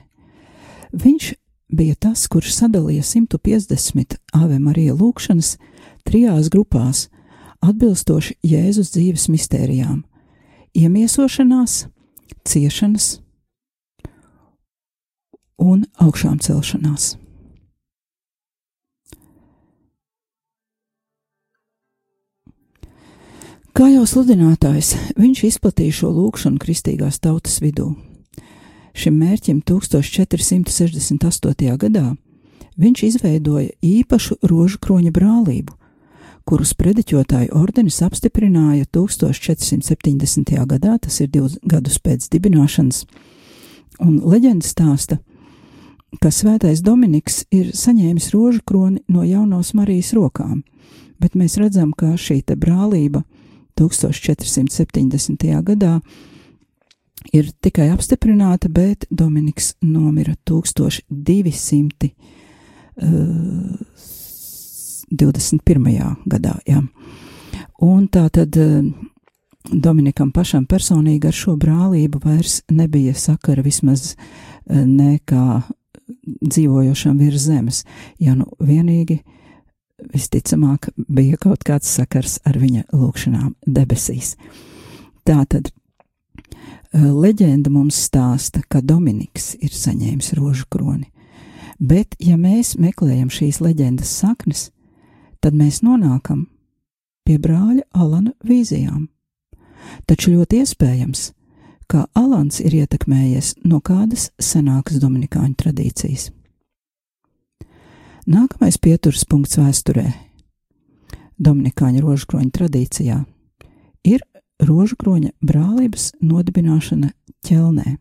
Viņš 0.94 1.34
bija 1.74 1.96
tas, 1.96 2.28
kurš 2.28 2.54
sadalīja 2.54 3.02
150 3.02 4.20
Ave 4.34 4.60
Marija 4.60 4.94
lūkšanas 4.94 5.58
trijās 6.04 6.50
grupās, 6.50 7.08
atbilstoši 7.62 8.36
Jēzus 8.44 8.94
dzīves 8.94 9.28
mistērijām- 9.28 10.04
iemiesošanās, 10.76 11.86
ciešanas 12.46 13.20
un 15.58 15.86
augšām 16.02 16.40
celšanās. 16.44 17.16
Kā 23.76 23.90
jau 23.92 24.06
sludinātājs, 24.08 24.94
viņš 25.20 25.40
izplatīja 25.50 25.92
šo 25.98 26.08
lūkšanu 26.16 26.62
kristīgās 26.64 27.20
tautas 27.20 27.60
vidū. 27.60 27.92
Šim 28.96 29.20
mērķim 29.20 29.60
1468. 29.68 31.76
gadā 31.82 32.16
viņš 32.80 33.04
izveidoja 33.10 33.76
īpašu 33.84 34.40
rožu 34.48 34.80
kroņa 34.80 35.12
brālību, 35.12 35.76
kurus 36.46 36.76
prediķotāju 36.78 37.54
ordenis 37.58 38.02
apstiprināja 38.06 38.86
1470. 38.94 40.54
gadā, 40.70 40.98
tas 41.02 41.20
ir 41.24 41.32
divus 41.34 41.58
gadus 41.66 41.98
pēc 42.00 42.28
dibināšanas, 42.34 43.06
un 44.06 44.20
leģenda 44.22 44.66
stāsta, 44.66 45.18
ka 46.22 46.32
svētais 46.32 46.84
Dominiks 46.86 47.44
ir 47.54 47.74
saņēmis 47.76 48.30
rožu 48.36 48.62
kroni 48.68 49.02
no 49.10 49.26
jaunos 49.26 49.74
Marijas 49.78 50.14
rokām, 50.16 50.62
bet 51.20 51.36
mēs 51.36 51.58
redzam, 51.62 51.92
ka 51.98 52.14
šī 52.20 52.42
te 52.46 52.56
brālība 52.60 53.24
1470. 53.80 55.50
gadā 55.66 56.00
ir 57.34 57.50
tikai 57.62 57.90
apstiprināta, 57.92 58.70
bet 58.70 59.10
Dominiks 59.10 59.74
nomira 59.82 60.36
1200. 60.46 62.14
Uh, 62.96 63.76
21. 65.12 66.16
gadā. 66.26 66.56
Jā. 66.68 66.82
Un 67.86 68.08
tā 68.08 68.28
tad 68.34 68.58
uh, 68.60 68.86
Dominikam 69.66 70.32
pašam 70.32 70.68
personīgi 70.70 71.28
ar 71.30 71.36
šo 71.36 71.56
brālību 71.58 72.22
vairs 72.24 72.62
nebija 72.72 73.16
sakara 73.18 73.64
vismaz 73.66 74.14
uh, 74.14 74.84
nekā 74.86 75.62
dzīvojošam 76.26 77.18
virs 77.18 77.48
zemes, 77.48 77.84
ja 78.22 78.36
nu 78.38 78.46
vienīgi 78.62 79.20
visticamāk 80.14 80.90
bija 81.08 81.40
kaut 81.42 81.64
kāds 81.66 81.90
sakars 81.90 82.38
ar 82.46 82.60
viņa 82.60 82.86
lūkšanām 82.94 83.56
debesīs. 83.66 84.36
Tātad 85.26 85.72
leģenda 86.94 87.72
mums 87.74 87.98
stāsta, 88.08 88.62
ka 88.68 88.82
Dominiks 88.82 89.56
ir 89.60 89.74
saņēmis 89.74 90.34
rožu 90.38 90.68
kroni, 90.72 91.10
bet 91.80 92.16
ja 92.20 92.38
mēs 92.38 92.76
meklējam 92.80 93.32
šīs 93.34 93.62
leģendas 93.64 94.12
saknes, 94.22 94.70
tad 95.42 95.56
mēs 95.58 95.82
nonākam 95.86 96.46
pie 97.26 97.38
brāļa 97.42 97.84
Alana 97.94 98.34
vīzijām. 98.46 99.08
Taču 100.06 100.34
ļoti 100.36 100.62
iespējams, 100.64 101.32
ka 101.88 102.06
Alans 102.18 102.60
ir 102.64 102.74
ietekmējies 102.82 103.56
no 103.66 103.82
kādas 103.86 104.30
senākas 104.42 105.00
dominikāņu 105.02 105.56
tradīcijas. 105.62 106.30
Nākamais 108.26 108.80
pieturas 108.82 109.26
punkts 109.30 109.60
vēsturē- 109.62 110.08
Dominikāņu 111.46 112.02
rožkroņa 112.02 112.52
tradīcijā 112.58 113.20
ir 114.04 114.24
rožkroņa 114.60 115.32
brālības 115.46 116.12
nodibināšana 116.22 117.12
ķelnē. 117.46 117.98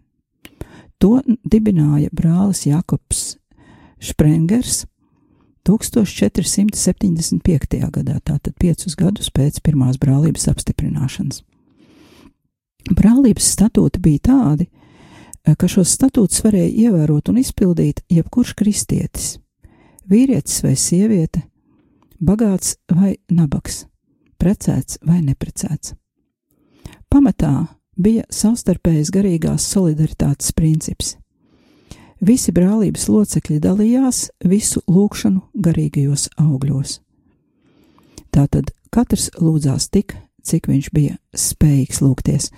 To 0.99 1.20
dibināja 1.44 2.09
brālis 2.14 2.64
Jakobs 2.64 3.37
Šprengers 4.01 4.87
1475. 5.64 7.90
gadā, 7.90 8.20
tātad 8.20 8.55
piecus 8.61 8.94
gadus 8.96 9.31
pēc 9.33 9.61
pirmās 9.64 9.96
brālības 10.00 10.48
apstiprināšanas. 10.53 11.42
Brālības 12.92 13.44
statūti 13.55 14.00
bija 14.05 14.18
tādi, 14.29 14.64
ka 15.44 15.68
šos 15.68 15.88
statūtus 15.96 16.44
varēja 16.44 16.88
ievērot 16.88 17.29
un 17.33 17.38
izpildīt 17.40 18.05
jebkurš 18.12 18.55
kristietis 18.59 19.38
vīrietis 20.11 20.61
vai 20.64 20.74
sieviete, 20.77 21.44
bagāts 22.20 22.77
vai 22.92 23.14
nabaks, 23.33 23.85
precēts 24.40 25.00
vai 25.05 25.20
neprecēts. 25.24 25.94
Pamatā 27.09 27.55
bija 27.96 28.24
savstarpējas 28.33 29.12
garīgās 29.14 29.68
solidaritātes 29.70 30.53
princips. 30.57 31.14
Visi 32.24 32.54
brālības 32.56 33.06
locekļi 33.12 33.58
dalījās 33.60 34.28
visu 34.48 34.80
lūgšanu 34.88 35.42
garīgajos 35.66 36.30
augļos. 36.40 36.98
Tātad 38.32 38.72
katrs 38.94 39.28
lūdzās 39.37 39.90
tik, 39.92 40.16
cik 40.42 40.68
viņš 40.70 40.90
bija 40.94 41.18
spējīgs 41.37 42.00
lūgties, 42.04 42.50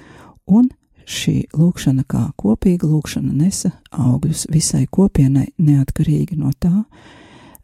un 0.47 0.71
šī 1.07 1.49
lūkšana 1.55 2.07
kā 2.09 2.29
kopīga 2.39 2.89
lūkšana 2.89 3.35
nesa 3.35 3.73
augļus 3.91 4.47
visai 4.55 4.87
kopienai 4.91 5.49
neatkarīgi 5.59 6.39
no 6.39 6.53
tā, 6.59 6.85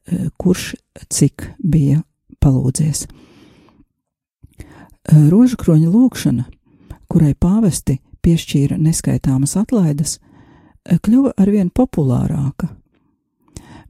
Eh, 0.07 0.29
kurš 0.37 0.75
cik 1.09 1.45
bija 1.59 2.01
palūdzies. 2.43 3.07
Eh, 4.59 5.29
rožu 5.31 5.57
kroņa 5.57 5.91
lūkšana, 5.93 6.45
kurai 7.07 7.35
pāvesti 7.39 8.01
piešķīra 8.23 8.81
neskaitāmas 8.83 9.55
atlaides, 9.61 10.19
kļuva 10.87 11.33
arvien 11.39 11.71
populārāka. 11.71 12.69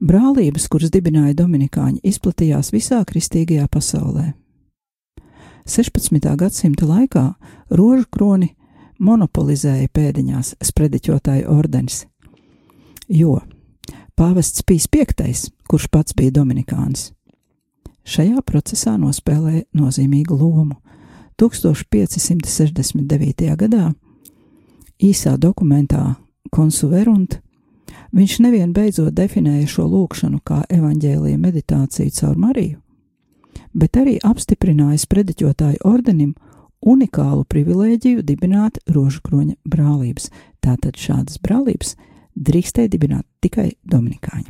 Brālības, 0.03 0.67
kuras 0.67 0.91
dibināja 0.91 1.33
Dominikāņi, 1.39 2.01
izplatījās 2.03 2.73
visā 2.73 3.03
kristīgajā 3.07 3.67
pasaulē. 3.71 4.33
16. 5.65 6.35
gadsimta 6.35 6.85
laikā 6.85 7.33
rožu 7.71 8.05
kroni 8.11 8.55
monopolizēja 8.99 9.87
pēdiņās 9.95 10.55
sprediķotāju 10.59 11.47
ordenis, 11.47 12.05
jo 13.07 13.39
Pāvests 14.19 14.61
Pīs 14.67 14.87
V, 14.91 15.05
kurš 15.69 15.87
pats 15.89 16.13
bija 16.13 16.31
Dominikāns, 16.35 17.13
šajā 18.03 18.41
procesā 18.45 18.97
nospēlēja 18.99 19.63
nozīmīgu 19.73 20.37
lomu. 20.37 20.75
1569. 21.39 23.55
gadā 23.57 23.93
īsā 25.01 25.37
dokumentā 25.37 26.15
Konsuverunt 26.53 27.39
viņš 28.13 28.39
nevien 28.45 28.73
beidzot 28.73 29.13
definēja 29.17 29.67
šo 29.69 29.87
lūkšanu 29.89 30.39
kā 30.45 30.61
evaņģēlīja 30.69 31.37
meditāciju 31.41 32.13
caur 32.13 32.37
Mariju, 32.37 32.77
bet 33.73 33.97
arī 33.97 34.19
apstiprinājis 34.21 35.07
prediķotāju 35.09 35.81
ordenim 35.89 36.35
unikālu 36.83 37.45
privilēģiju 37.49 38.21
dibināt 38.27 38.77
rožukroņa 38.91 39.55
brālības. 39.65 40.29
Tātad 40.63 40.95
šādas 40.99 41.39
brālības 41.43 41.95
drīkstēja 42.35 42.89
dibināt 42.91 43.25
tikai 43.43 43.71
dominikāņi. 43.89 44.49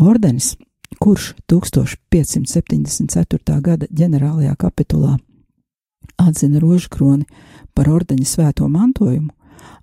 Ordenis, 0.00 0.56
kurš 1.00 1.34
1574. 1.50 3.60
gada 3.60 3.86
ģenerālajā 3.90 4.56
kapitulā 4.60 5.18
atzina 6.16 6.58
rožukroni 6.62 7.24
par 7.76 7.88
ordeņa 7.92 8.24
svēto 8.24 8.68
mantojumu, 8.72 9.30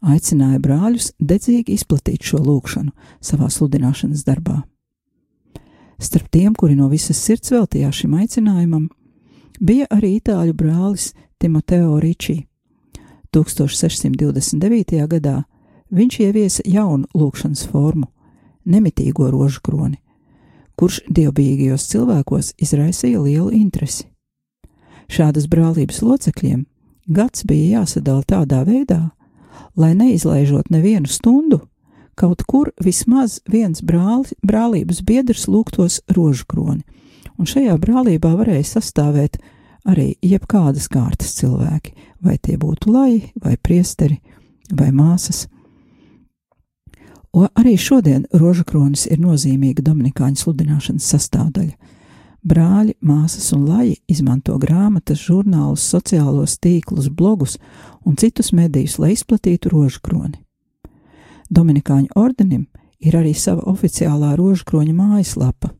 aicināja 0.02 0.60
brāļus 0.60 1.12
dedzīgi 1.20 1.78
izplatīt 1.78 2.24
šo 2.24 2.42
lūgšanu 2.44 2.92
savā 3.22 3.50
sludināšanas 3.50 4.24
darbā. 4.28 4.62
Starp 6.00 6.28
tiem, 6.32 6.54
kuri 6.56 6.76
no 6.76 6.90
visas 6.92 7.20
sirds 7.22 7.52
veltījās 7.54 8.02
šim 8.02 8.16
aicinājumam, 8.20 8.90
bija 9.60 9.88
arī 9.94 10.18
itāļu 10.20 10.56
brālis 10.58 11.14
Timoteo 11.40 12.00
Ričī. 12.02 12.44
1629. 13.34 15.08
gadā 15.10 15.44
viņš 15.94 16.20
ieviesa 16.26 16.66
jaunu 16.66 17.08
lūkšanas 17.16 17.66
formu- 17.70 18.08
nemitīgo 18.74 19.30
rožu 19.32 19.62
kroni, 19.64 19.98
kurš 20.76 21.02
dievbijīgajos 21.10 21.88
cilvēkos 21.92 22.54
izraisīja 22.58 23.22
lielu 23.22 23.52
interesi. 23.52 24.06
Šādas 25.08 25.48
brālības 25.48 26.02
locekļiem 26.02 26.66
gads 27.08 27.44
bija 27.44 27.80
jāsadala 27.80 28.24
tādā 28.24 28.64
veidā, 28.66 29.12
lai 29.78 29.94
neizlaižot 29.98 30.70
nevienu 30.74 31.10
stundu, 31.10 31.62
kaut 32.16 32.44
kur 32.48 32.72
vismaz 32.84 33.40
viens 33.50 33.82
brāli, 33.82 34.36
brālības 34.46 35.02
biedrs 35.06 35.48
lūgtos 35.50 36.02
rožu 36.14 36.46
kroni, 36.50 36.84
un 37.38 37.50
šajā 37.50 37.78
brālībā 37.82 38.36
varēja 38.38 38.76
sastāvēt 38.76 39.40
arī 39.90 40.14
jebkādas 40.24 40.88
kārtas 40.92 41.34
cilvēki, 41.40 41.96
vai 42.24 42.38
tie 42.38 42.58
būtu 42.58 42.94
lai, 42.94 43.34
vai 43.36 43.58
priesteri, 43.58 44.20
vai 44.72 44.92
māsas. 44.96 45.48
O 47.34 47.48
arī 47.58 47.74
šodien 47.82 48.28
rožakronis 48.30 49.08
ir 49.10 49.18
nozīmīga 49.20 49.82
dominikāņu 49.84 50.38
sludināšanas 50.38 51.08
sastāvdaļa. 51.16 51.74
Brāļi, 52.44 53.00
māsas 53.00 53.54
un 53.56 53.64
laji 53.70 54.02
izmanto 54.12 54.58
grāmatas, 54.60 55.22
žurnālus, 55.24 55.80
sociālos 55.88 56.60
tīklus, 56.60 57.08
blogus 57.08 57.56
un 58.04 58.20
citus 58.20 58.52
medijus, 58.52 59.00
lai 59.00 59.16
izplatītu 59.16 59.72
rožakroni. 59.72 60.44
Dominikāņu 61.54 62.10
ordenim 62.20 62.68
ir 63.00 63.16
arī 63.16 63.34
sava 63.38 63.62
oficiālā 63.72 64.36
rožakroņa 64.40 64.94
mājaslapa 64.98 65.68
uh, 65.72 65.76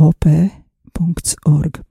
op.org. 0.00 1.82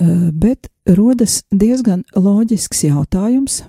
Bet 0.00 0.70
rodas 0.96 1.42
diezgan 1.52 2.06
loģisks 2.16 2.86
jautājums, 2.86 3.60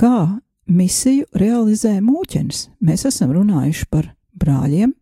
kā 0.00 0.40
misiju 0.70 1.26
realizē 1.36 1.98
mūķenis. 2.04 2.68
Mēs 2.80 3.04
esam 3.10 3.34
runājuši 3.36 3.86
par 3.92 4.12
brāļiem, 4.40 4.94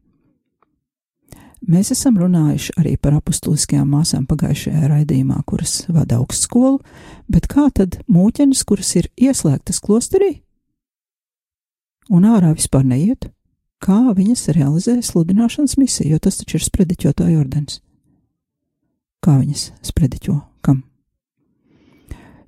mēs 1.69 1.93
esam 1.95 2.19
runājuši 2.19 2.75
arī 2.81 2.97
par 3.01 3.19
apustuliskajām 3.21 3.89
māsām 3.93 4.27
pagājušajā 4.31 4.91
raidījumā, 4.91 5.39
kuras 5.47 5.83
vada 5.93 6.19
augstskolu, 6.19 6.81
bet 7.31 7.49
kā 7.51 7.69
tad 7.75 8.01
mūķenis, 8.11 8.65
kuras 8.69 8.95
ir 8.99 9.11
ieslēgtas 9.17 9.83
klosterī 9.85 10.39
un 12.09 12.25
ārā 12.25 12.55
vispār 12.57 12.87
neiet, 12.89 13.31
kā 13.85 14.01
viņas 14.17 14.49
realizē 14.57 14.99
sludināšanas 15.05 15.77
misiju, 15.79 16.17
jo 16.17 16.23
tas 16.25 16.41
taču 16.41 16.59
ir 16.59 16.67
sprediķotāja 16.67 17.39
ordens. 17.39 17.83
Kā 19.23 19.37
viņas 19.39 19.73
sprediķo? 19.87 20.48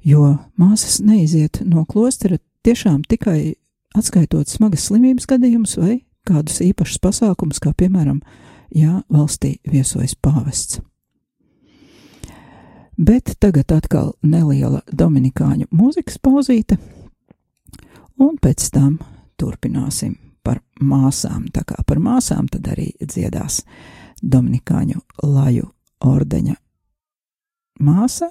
Jo 0.04 0.36
māsas 0.56 1.00
neiziet 1.04 1.60
no 1.66 1.84
klostera 1.84 2.38
tiešām 2.64 3.02
tikai 3.08 3.54
atskaitot 3.96 4.48
smagas 4.48 4.86
slimības 4.88 5.28
gadījumus 5.28 5.76
vai 5.80 5.98
kādus 6.28 6.60
īpašus 6.64 7.00
pasākumus, 7.02 7.60
kā 7.60 7.72
piemēram, 7.76 8.20
ja 8.72 9.02
valstī 9.12 9.58
viesojas 9.68 10.14
pāvests. 10.14 10.80
Bet 13.00 13.34
tagad 13.40 13.72
atkal 13.72 14.12
neliela 14.22 14.82
dominikāņu 14.92 15.70
mūzikas 15.72 16.18
pauzīte, 16.20 16.76
un 18.20 18.36
pēc 18.36 18.66
tam 18.74 18.98
turpināsim 19.40 20.18
par 20.44 20.60
māsām. 20.80 21.46
Tā 21.52 21.64
kā 21.64 21.80
par 21.86 22.00
māsām 22.00 22.48
tad 22.52 22.68
arī 22.68 22.90
dziedās 23.00 23.62
dominikāņu 24.20 25.00
laju 25.24 25.70
ordeņa 26.04 26.56
māsa 27.80 28.28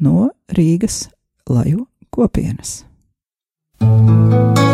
no 0.00 0.30
Rīgas 0.52 1.08
laju 1.50 1.86
kopienas. 2.10 2.82
Tā 3.82 4.71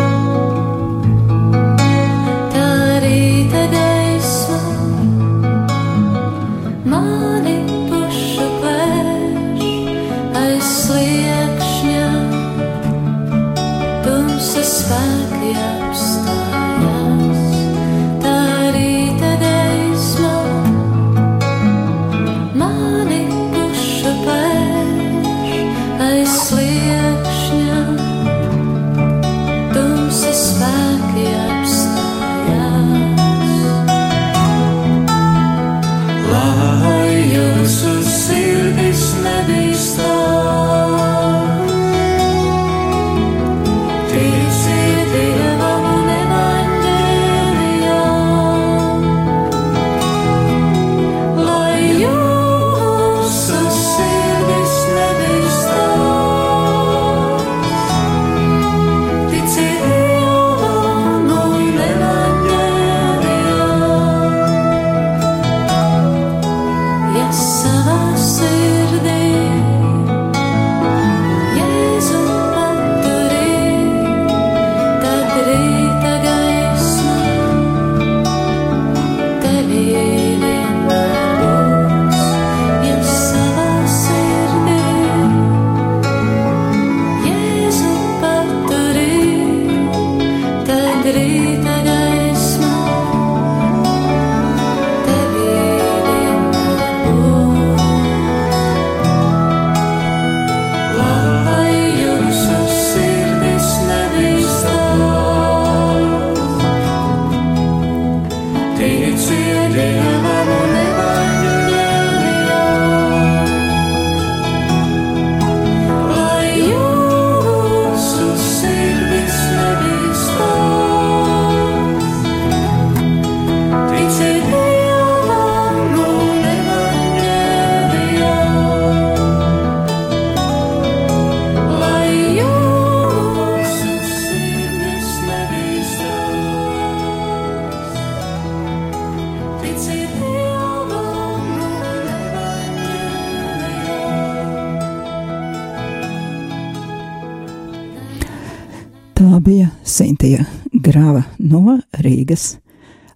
Sintīna 149.89 150.45
Grava 150.73 151.23
no 151.39 151.77
Rīgas 151.99 152.59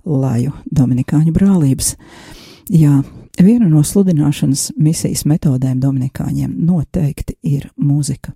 Laju 0.04 0.54
Dominikāņu 0.66 1.32
brālības. 1.36 1.94
Jā, 2.72 3.00
viena 3.40 3.70
no 3.70 3.84
sludināšanas 3.86 4.72
misijas 4.82 5.24
metodēm 5.30 5.80
Dominikāņiem 5.84 6.56
noteikti 6.66 7.38
ir 7.46 7.70
mūzika. 7.78 8.34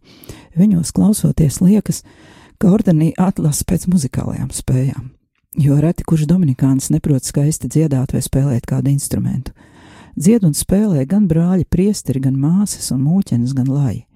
Viņos 0.58 0.94
klausoties 0.96 1.60
liekas, 1.64 2.04
ka 2.62 2.72
ordenī 2.72 3.12
atlasa 3.18 3.66
pēc 3.68 3.88
muzikālajām 3.92 4.52
spējām, 4.56 5.10
jo 5.58 5.80
reti 5.82 6.06
kurš 6.08 6.28
Dominikāns 6.30 6.92
neprot 6.94 7.26
skaisti 7.28 7.70
dziedāt 7.74 8.14
vai 8.14 8.22
spēlēt 8.24 8.70
kādu 8.70 8.94
instrumentu. 8.94 9.56
Dzied 10.18 10.46
un 10.48 10.54
spēlē 10.58 11.04
gan 11.10 11.28
brāļi, 11.30 11.68
priesteri, 11.70 12.24
gan 12.24 12.38
māsas 12.42 12.94
un 12.94 13.04
mūķenes, 13.06 13.58
gan 13.58 13.70
laji 13.70 14.08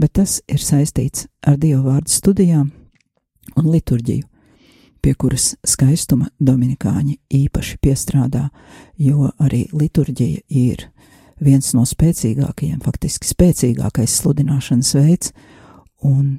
bet 0.00 0.14
tas 0.18 0.40
ir 0.50 0.62
saistīts 0.62 1.28
ar 1.46 1.58
dievu 1.60 1.84
vārdu 1.88 2.12
studijām 2.12 2.70
un 3.56 3.68
liturģiju, 3.72 4.26
pie 5.04 5.12
kuras 5.20 5.52
skaistuma 5.66 6.30
dominikāņi 6.40 7.18
īpaši 7.44 7.76
piestrādā, 7.84 8.48
jo 8.96 9.30
arī 9.38 9.66
liturģija 9.72 10.46
ir 10.48 10.86
viens 11.44 11.74
no 11.76 11.84
spēcīgākajiem, 11.88 12.80
faktiski 12.84 13.28
spēcīgākais 13.28 14.16
sludināšanas 14.22 14.94
veids, 14.96 15.34
un 16.04 16.38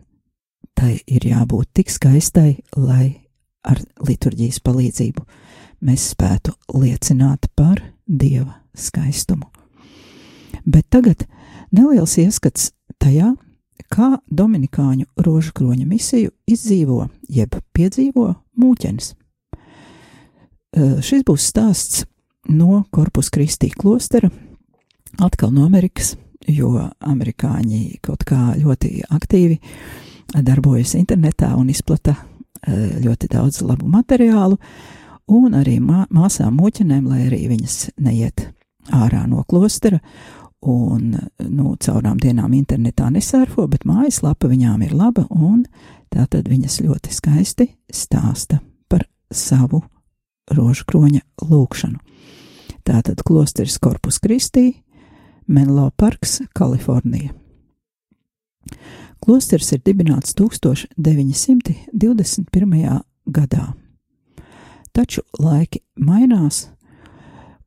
tai 0.75 0.97
ir 1.05 1.27
jābūt 1.29 1.71
tik 1.77 1.93
skaistai, 1.93 2.57
lai 2.75 3.27
ar 3.65 3.81
liturģijas 4.05 4.61
palīdzību 4.65 5.25
mēs 5.85 6.09
spētu 6.13 6.55
liecināt 6.73 7.49
par 7.55 7.81
dieva 8.05 8.61
skaistumu. 8.77 9.47
Bet 10.65 10.87
tagad 10.89 11.25
neliels 11.75 12.17
ieskats 12.21 12.71
tajā, 13.01 13.33
kā 13.91 14.15
Dominikāņu 14.31 15.05
rožkroņa 15.25 15.85
misiju 15.87 16.31
izdzīvo, 16.49 17.05
jeb 17.29 17.55
piedzīvo 17.75 18.27
mūķenis. 18.59 19.13
Šis 20.75 21.23
būs 21.27 21.47
stāsts 21.51 22.03
no 22.51 22.83
Korpus 22.91 23.31
Kristī 23.33 23.71
klostera, 23.71 24.29
atkal 25.23 25.53
no 25.55 25.65
Amerikas, 25.65 26.15
jo 26.47 26.73
amerikāņi 26.99 27.99
kaut 28.03 28.25
kā 28.27 28.53
ļoti 28.59 29.05
aktīvi 29.09 29.59
darbojas 30.35 30.95
internetā 30.99 31.53
un 31.55 31.69
izplata 31.71 32.17
ļoti 32.65 33.29
daudz 33.31 33.61
labu 33.63 33.87
materiālu, 33.89 34.57
un 35.31 35.55
arī 35.57 35.79
mā, 35.81 36.05
māsām 36.13 36.57
mūķenēm, 36.59 37.07
lai 37.09 37.25
arī 37.29 37.45
viņas 37.53 37.77
neiet 38.01 38.49
ārā 38.93 39.25
no 39.29 39.43
klostera 39.47 40.01
un 40.65 41.13
nu, 41.49 41.75
caurām 41.81 42.17
dienām 42.21 42.53
internetā 42.57 43.09
nesērfo, 43.13 43.67
bet 43.69 43.85
mājaslapa 43.85 44.49
viņām 44.49 44.81
ir 44.87 44.95
laba, 44.97 45.27
un 45.29 45.65
tātad 46.13 46.49
viņas 46.49 46.81
ļoti 46.85 47.13
skaisti 47.13 47.69
stāsta 47.93 48.59
par 48.89 49.05
savu 49.31 49.83
rožu 50.51 50.85
kroņa 50.89 51.21
lūkšanu. 51.45 51.99
Tātad 52.85 53.23
klosteris 53.25 53.79
Korpus 53.81 54.19
Kristī, 54.21 54.85
Menlo 55.47 55.89
Parks, 55.97 56.41
Kalifornija. 56.53 57.33
Klosteris 59.21 59.71
ir 59.73 59.81
dibināts 59.85 60.33
1921. 60.37 63.01
gadā. 63.25 63.73
Taču 64.93 65.21
laiki 65.41 65.79
mainās, 65.97 66.69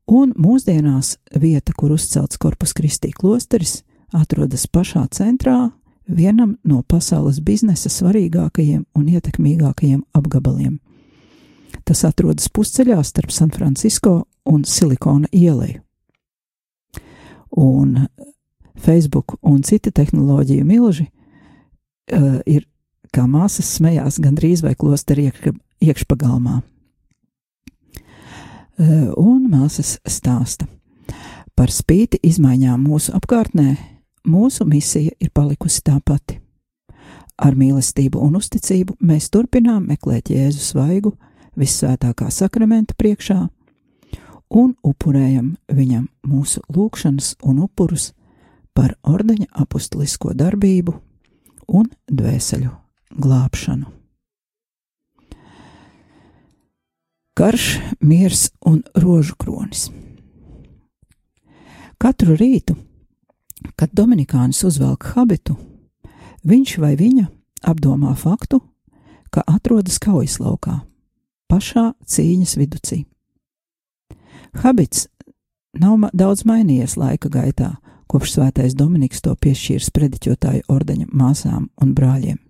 un 0.08 0.32
mūsdienās 0.36 1.16
vieta, 1.36 1.74
kur 1.76 1.92
uzcelts 1.94 2.40
Korpus 2.40 2.74
Kristī 2.76 3.12
klosteris, 3.14 3.82
atrodas 4.12 4.66
pašā 4.66 5.04
centrā 5.12 5.70
vienam 6.08 6.56
no 6.64 6.82
pasaules 6.82 7.40
biznesa 7.44 7.90
svarīgākajiem 7.92 8.86
un 8.96 9.08
ietekmīgākajiem 9.12 10.02
apgabaliem. 10.16 10.78
Tas 11.84 12.04
atrodas 12.08 12.48
pusceļā 12.48 12.98
starp 13.04 13.32
San 13.32 13.52
Francisco 13.52 14.22
un 14.48 14.64
Silikona 14.64 15.28
ieleju. 15.32 15.82
Un 17.58 18.08
Facebook 18.78 19.36
un 19.42 19.62
citi 19.62 19.90
tehnoloģiju 19.90 20.64
milži 20.64 21.08
uh, 21.08 22.40
ir, 22.46 22.66
kā 23.12 23.24
māsas 23.26 23.70
smējās, 23.78 24.20
gandrīz 24.22 24.62
vai 24.64 24.74
klosteri 24.78 25.28
iekš, 25.28 25.56
iekšpagalmā. 25.84 26.60
Uh, 28.78 29.10
un 29.18 29.48
māsas 29.50 29.96
stāsta. 30.06 30.68
Par 31.58 31.72
spīti 31.74 32.20
izmaiņām 32.22 32.84
mūsu 32.86 33.10
apkārtnē, 33.18 33.72
mūsu 34.30 34.62
misija 34.70 35.16
ir 35.18 35.32
palikusi 35.34 35.82
tā 35.82 35.96
pati. 35.98 36.36
Ar 37.42 37.58
mīlestību 37.58 38.22
un 38.22 38.38
uzticību 38.38 39.00
mēs 39.02 39.32
turpinām 39.34 39.88
meklēt 39.90 40.30
Jēzu 40.30 40.62
svaigu, 40.62 41.16
vissvētākā 41.58 42.30
sakramenta 42.30 42.94
priekšā 42.94 43.40
un 44.54 44.72
upurējam 44.86 45.56
viņam 45.66 46.06
mūsu 46.22 46.62
lūgšanas 46.70 47.34
un 47.42 47.64
upurus 47.66 48.12
par 48.78 48.94
ordeņa 49.02 49.50
apustulisko 49.58 50.38
darbību 50.38 50.94
un 51.66 51.90
dvēseļu 52.06 52.70
glābšanu. 53.18 53.97
Karš, 57.38 57.78
miers 58.00 58.50
un 58.66 58.82
rožu 58.94 59.36
kronis. 59.38 59.84
Katru 61.98 62.34
rītu, 62.34 62.74
kad 63.78 63.92
Dominikānis 63.94 64.64
uzvelk 64.66 65.06
habitu, 65.12 65.54
viņš 66.42 66.72
vai 66.82 66.96
viņa 66.98 67.28
apdomā 67.62 68.16
faktu, 68.18 68.58
ka 69.30 69.44
atrodas 69.46 70.00
kaujas 70.02 70.40
laukā, 70.42 70.80
pašā 71.46 71.92
cīņas 72.02 72.56
viducī. 72.58 73.04
Habits 74.58 75.06
nav 75.78 76.10
daudz 76.10 76.42
mainījies 76.42 76.98
laika 76.98 77.30
gaitā, 77.30 77.76
kopš 78.10 78.34
svētais 78.34 78.74
Dominiks 78.74 79.22
to 79.22 79.38
piešķīrs 79.38 79.94
prediķotāju 79.94 80.66
ordeņa 80.66 81.06
māsām 81.14 81.70
un 81.78 81.94
brāļiem. 81.94 82.42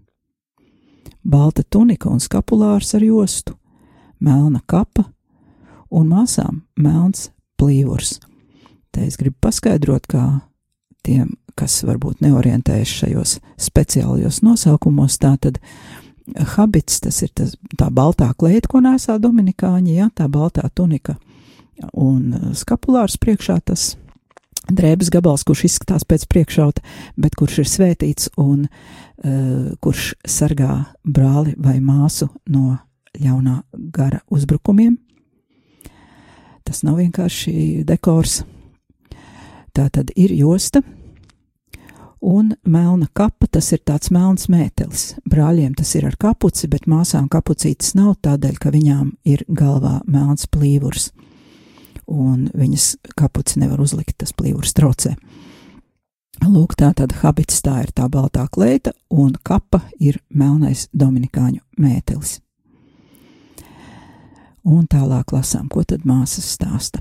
Balta 1.29 1.61
tunika 1.61 2.09
un 2.09 2.25
skapulārs 2.25 2.97
ar 2.97 3.05
jostu, 3.05 3.58
melna 4.21 4.61
kapa 4.67 5.07
un 5.91 6.09
māsām 6.13 6.63
melns 6.77 7.31
plīvurs. 7.61 8.19
Te 8.93 9.07
es 9.07 9.19
gribu 9.21 9.37
paskaidrot, 9.45 10.09
kā 10.09 10.25
tiem, 11.07 11.37
kas 11.59 11.81
varbūt 11.87 12.23
neorientējas 12.25 12.97
šajos 13.03 13.39
speciālajos 13.61 14.43
nosaukumos, 14.47 15.19
tā 15.21 15.35
tad 15.41 15.61
habits, 16.57 17.01
tas 17.01 17.23
ir 17.25 17.33
tas, 17.35 17.55
tā 17.79 17.89
baltā 17.95 18.29
kleita, 18.37 18.69
ko 18.69 18.83
nesā 18.85 19.17
Dominikāņi, 19.23 19.97
jā, 19.97 20.11
tā 20.15 20.29
baltā 20.29 20.69
tunika 20.75 21.17
un 21.95 22.53
skapulārs 22.59 23.17
priekšā 23.21 23.59
tas 23.65 23.93
drēbes 24.69 25.11
gabals, 25.13 25.47
kurš 25.49 25.65
izskatās 25.69 26.05
pēc 26.09 26.27
priekšauta, 26.29 26.83
bet 27.17 27.37
kurš 27.39 27.63
ir 27.63 27.71
svētīts 27.71 28.33
un 28.41 28.67
uh, 28.67 29.71
kurš 29.81 30.13
sargā 30.29 30.83
brāli 31.05 31.55
vai 31.57 31.79
māsu 31.81 32.29
no 32.53 32.77
ļaunā 33.17 33.63
gara 33.95 34.21
uzbrukumiem. 34.31 34.99
Tas 36.65 36.83
nav 36.85 36.99
vienkārši 37.01 37.85
dekors. 37.89 38.43
Tā 39.73 39.87
tad 39.95 40.11
ir 40.19 40.35
josta, 40.35 40.83
un 42.21 42.51
melna 42.67 43.07
kapa, 43.13 43.47
tas 43.47 43.71
ir 43.73 43.81
tāds 43.87 44.11
melns 44.11 44.49
mētelis. 44.51 45.15
Brāļiem 45.29 45.77
tas 45.79 45.95
ir 45.95 46.09
ar 46.09 46.17
kapuci, 46.19 46.69
bet 46.69 46.89
māsām 46.91 47.29
kapucītes 47.31 47.95
nav 47.95 48.17
tādēļ, 48.27 48.59
ka 48.59 48.73
viņām 48.75 49.13
ir 49.25 49.45
galvā 49.49 50.01
melns 50.07 50.49
plīvurs, 50.51 51.13
un 52.11 52.49
viņas 52.55 52.97
kapuci 53.17 53.63
nevar 53.63 53.81
uzlikt, 53.85 54.19
tas 54.19 54.35
plīvurs 54.35 54.75
traucē. 54.75 55.15
Lūk, 56.49 56.77
tā 56.79 56.93
tad 56.95 57.17
habits 57.23 57.63
tā 57.63 57.81
ir 57.83 57.95
tā 57.95 58.07
baltā 58.11 58.47
kleita, 58.51 58.93
un 59.11 59.33
kapa 59.43 59.83
ir 59.99 60.21
melnais 60.31 60.87
dominikāņu 60.95 61.65
mētelis. 61.79 62.39
Un 64.69 64.85
tālāk 64.85 65.33
lasām, 65.33 65.69
ko 65.73 65.81
tad 65.89 66.05
māsas 66.05 66.45
stāsta. 66.53 67.01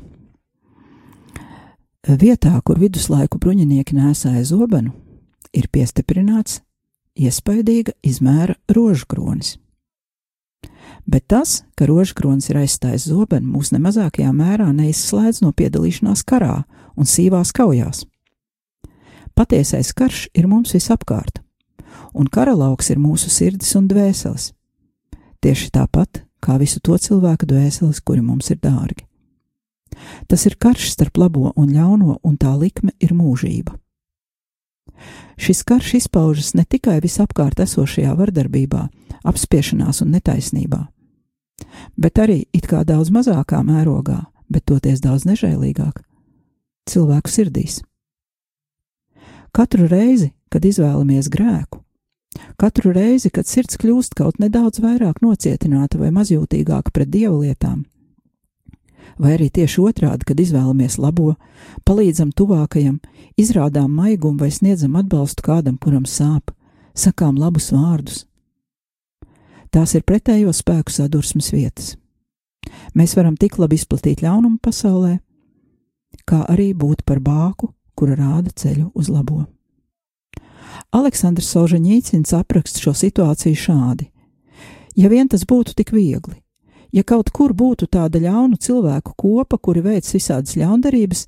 Vietā, 2.07 2.53
kur 2.63 2.80
viduslaiku 2.80 3.39
bruņinieki 3.43 3.97
nēsāja 3.97 4.45
zobenu, 4.47 4.93
ir 5.51 5.68
piestiprināts 5.68 6.61
iespaidīga 7.20 7.91
izmēra 8.07 8.55
rožkronis. 8.72 9.57
Bet 11.07 11.26
tas, 11.28 11.63
ka 11.76 11.88
rožkronis 11.89 12.47
ir 12.51 12.61
aizstājis 12.61 13.09
zobenu, 13.11 13.49
mūs 13.57 13.74
nemazākajā 13.76 14.32
mērā 14.32 14.70
neizslēdz 14.76 15.41
no 15.43 15.51
piedalīšanās 15.51 16.24
karā 16.28 16.61
un 16.95 17.09
sīvās 17.09 17.51
kaujās. 17.55 18.05
Patiesais 19.36 19.91
karš 19.91 20.30
ir 20.32 20.47
mums 20.47 20.72
visapkārt, 20.76 21.41
un 22.15 22.32
karalauks 22.32 22.93
ir 22.95 23.03
mūsu 23.03 23.32
sirdis 23.34 23.76
un 23.76 23.91
dvēseles. 23.91 24.53
Tieši 25.43 25.70
tāpat 25.76 26.24
kā 26.47 26.55
visu 26.61 26.79
to 26.79 26.95
cilvēku 26.95 27.47
dvēseles, 27.49 27.99
kuri 27.99 28.23
mums 28.23 28.47
ir 28.53 28.61
dārgi. 28.63 29.03
Tas 30.31 30.45
ir 30.47 30.55
karš 30.55 30.91
starp 30.93 31.17
labo 31.19 31.51
un 31.55 31.73
ļauno, 31.73 32.19
un 32.23 32.37
tā 32.39 32.53
likme 32.55 32.93
ir 33.03 33.11
mūžība. 33.17 33.75
Šis 35.37 35.61
karš 35.67 35.93
izpaužas 35.99 36.53
ne 36.57 36.63
tikai 36.65 36.97
visapkārt 37.03 37.59
esošajā 37.61 38.15
vardarbībā, 38.17 38.87
apspiešanās 39.27 40.01
un 40.05 40.15
netaisnībā, 40.15 40.79
bet 41.97 42.21
arī 42.23 42.39
it 42.55 42.65
kā 42.69 42.81
daudz 42.87 43.11
mazākā 43.13 43.61
mērogā, 43.65 44.23
bet 44.49 44.65
toties 44.65 45.03
daudz 45.03 45.27
nežēlīgāk- 45.29 46.01
cilvēku 46.89 47.29
sirdīs. 47.29 47.81
Katru 49.53 49.87
reizi, 49.87 50.31
kad 50.49 50.65
izvēlamies 50.65 51.29
grēku, 51.29 51.83
katru 52.59 52.93
reizi, 52.95 53.29
kad 53.33 53.47
sirds 53.47 53.77
kļūst 53.81 54.15
kaut 54.17 54.39
nedaudz 54.41 54.81
vairāk 54.83 55.21
nocietināta 55.21 55.99
vai 56.01 56.11
mazjūtīgāka 56.15 56.93
pret 56.93 57.09
dievu 57.13 57.41
lietām, 57.43 57.83
vai 59.17 59.35
arī 59.38 59.49
tieši 59.53 59.81
otrādi, 59.83 60.27
kad 60.27 60.39
izvēlamies 60.39 60.97
labo, 61.01 61.35
palīdzam 61.88 62.31
tuvākajam, 62.31 62.99
izrādām 63.38 63.91
maigumu 63.93 64.43
vai 64.43 64.51
sniedzam 64.53 64.95
atbalstu 64.99 65.45
kādam, 65.45 65.77
kuram 65.77 66.05
sāp, 66.05 66.53
sakām 66.97 67.38
labus 67.39 67.71
vārdus. 67.73 68.25
Tās 69.73 69.93
ir 69.97 70.05
pretējo 70.07 70.53
spēku 70.55 70.93
sadursmes 70.93 71.51
vietas. 71.51 71.95
Mēs 72.95 73.15
varam 73.17 73.35
tik 73.39 73.59
labi 73.59 73.77
izplatīt 73.79 74.23
ļaunumu 74.23 74.59
pasaulē, 74.63 75.17
kā 76.27 76.43
arī 76.47 76.71
būt 76.73 77.03
par 77.07 77.19
bāku, 77.23 77.73
kura 77.95 78.15
rāda 78.15 78.51
ceļu 78.53 78.91
uz 78.95 79.09
labo. 79.11 79.45
Aleksandrs 80.95 81.49
Solžaņīcins 81.53 82.34
apraksta 82.38 82.82
šo 82.82 82.93
situāciju 82.97 83.57
šādi: 83.59 84.09
Ja 84.97 85.09
vien 85.13 85.28
tas 85.30 85.45
būtu 85.45 85.76
tik 85.78 85.91
viegli, 85.93 86.39
ja 86.91 87.03
kaut 87.03 87.30
kur 87.32 87.53
būtu 87.53 87.88
tāda 87.91 88.22
ļaunu 88.24 88.57
cilvēku 88.57 89.13
kopa, 89.18 89.57
kuri 89.57 89.84
veic 89.86 90.07
visādas 90.13 90.55
ļaundarības, 90.57 91.28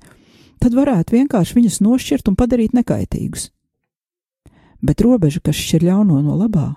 tad 0.60 0.76
varētu 0.76 1.16
vienkārši 1.16 1.56
viņus 1.58 1.80
nošķirt 1.84 2.30
un 2.30 2.36
padarīt 2.36 2.76
nekaitīgus. 2.76 3.50
Bet 4.80 5.02
robeža, 5.04 5.42
kas 5.44 5.58
šķir 5.60 5.84
ļauno 5.90 6.20
no 6.24 6.36
labā, 6.40 6.72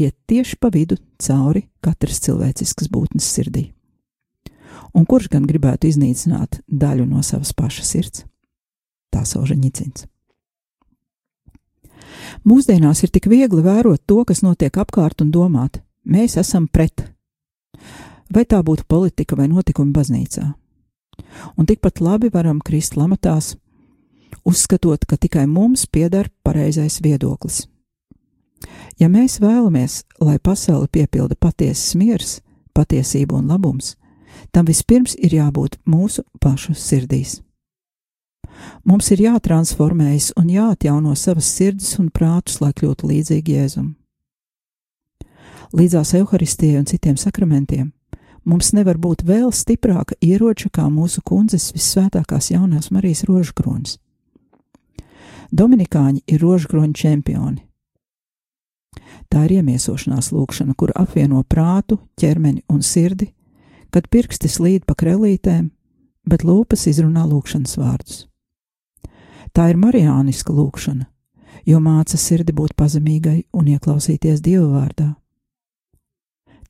iet 0.00 0.16
tieši 0.26 0.56
pa 0.60 0.72
vidu 0.72 0.96
cauri 1.20 1.66
katras 1.84 2.20
cilvēciskas 2.24 2.88
būtnes 2.92 3.28
sirdī. 3.28 3.70
Un 4.92 5.06
kurš 5.08 5.30
gan 5.32 5.46
gribētu 5.48 5.88
iznīcināt 5.88 6.60
daļu 6.68 7.06
no 7.08 7.22
savas 7.24 7.52
paša 7.56 7.84
sirds? 7.86 8.24
Tā 9.12 9.24
sauža 9.28 9.56
ņicins. 9.56 10.06
Mūsdienās 12.48 13.02
ir 13.04 13.12
tik 13.14 13.28
viegli 13.30 13.62
vērot 13.64 14.02
to, 14.06 14.22
kas 14.24 14.42
notiek 14.42 14.76
apkārt 14.78 15.22
un 15.24 15.30
domāt, 15.34 15.80
mēs 16.04 16.36
esam 16.40 16.68
pret. 16.68 17.06
Vai 18.32 18.44
tā 18.48 18.62
būtu 18.64 18.86
politika 18.88 19.36
vai 19.36 19.48
notikumi 19.48 19.92
baznīcā. 19.92 20.46
Un 21.56 21.66
tikpat 21.68 22.00
labi 22.00 22.30
varam 22.32 22.60
krist 22.64 22.96
lamatās, 22.96 23.54
uzskatot, 24.44 25.04
ka 25.04 25.16
tikai 25.16 25.46
mums 25.46 25.86
pieder 25.86 26.30
pareizais 26.44 27.00
viedoklis. 27.04 27.66
Ja 29.00 29.08
mēs 29.08 29.40
vēlamies, 29.42 30.02
lai 30.20 30.38
pasauli 30.38 30.88
piepilda 30.92 31.36
patiesas 31.40 31.94
miers, 31.98 32.40
patiesība 32.74 33.36
un 33.40 33.48
labums, 33.50 33.96
tam 34.52 34.68
vispirms 34.68 35.16
ir 35.18 35.34
jābūt 35.34 35.80
mūsu 35.88 36.24
pašu 36.40 36.76
sirdīs. 36.78 37.40
Mums 38.84 39.10
ir 39.14 39.22
jātransformējas 39.26 40.32
un 40.40 40.50
jāatjauno 40.50 41.14
savas 41.18 41.48
sirdis 41.54 41.96
un 42.02 42.10
prātus, 42.10 42.60
lai 42.62 42.72
kļūtu 42.74 43.08
līdzīgi 43.10 43.58
Jēzum. 43.58 43.92
Līdzās 45.72 46.12
evaharistijai 46.18 46.80
un 46.82 46.88
citiem 46.90 47.16
sakramentiem 47.16 47.92
mums 48.44 48.72
nevar 48.74 48.98
būt 48.98 49.22
vēl 49.24 49.52
stiprāka 49.54 50.16
ieroča 50.20 50.68
kā 50.74 50.88
mūsu 50.90 51.22
kundzes 51.24 51.70
vissvētākās 51.76 52.50
jaunās 52.50 52.90
Marijas 52.90 53.22
rožkronis. 53.28 53.98
Dominikāņi 55.52 56.24
ir 56.26 56.42
rožkroņa 56.42 56.96
čempioni. 56.96 57.62
Tā 59.32 59.44
ir 59.46 59.58
iemiesošanās 59.60 60.32
lūkšana, 60.32 60.74
kur 60.76 60.92
apvieno 60.96 61.42
prātu, 61.48 61.98
ķermeni 62.20 62.64
un 62.72 62.82
sirdi, 62.84 63.30
kad 63.92 64.08
pirksti 64.12 64.48
slīd 64.48 64.84
pa 64.88 64.96
krelītēm, 64.98 65.70
bet 66.28 66.44
lūpas 66.44 66.86
izrunā 66.88 67.24
lūkšanas 67.28 67.78
vārdus. 67.80 68.26
Tā 69.52 69.68
ir 69.68 69.76
marijāniska 69.76 70.54
lūkšana, 70.56 71.04
jo 71.68 71.80
māca 71.84 72.16
sirdi 72.16 72.54
būt 72.56 72.72
pazemīgai 72.78 73.42
un 73.52 73.68
ieklausīties 73.74 74.40
Dieva 74.40 74.68
vārdā. 74.70 75.10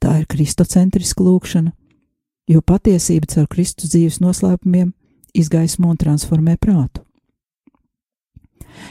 Tā 0.02 0.16
ir 0.18 0.26
kristocentriska 0.26 1.22
lūkšana, 1.22 1.70
jo 2.50 2.60
patiesība 2.66 3.30
caur 3.30 3.46
Kristus 3.46 3.92
dzīves 3.94 4.18
noslēpumiem 4.24 4.90
izgaismo 5.32 5.92
un 5.92 6.00
transformē 6.00 6.56
prātu. 6.58 7.04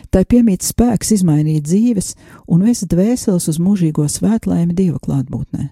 Tai 0.07 0.23
piemīt 0.23 0.63
spēks 0.63 1.11
izmainīt 1.17 1.65
dzīves 1.67 2.13
un 2.47 2.63
vest 2.63 2.87
dvēseles 2.87 3.49
uz 3.51 3.59
mūžīgo 3.59 4.07
svētlēmi 4.07 4.77
Dieva 4.77 5.01
klātbūtnē. 5.03 5.67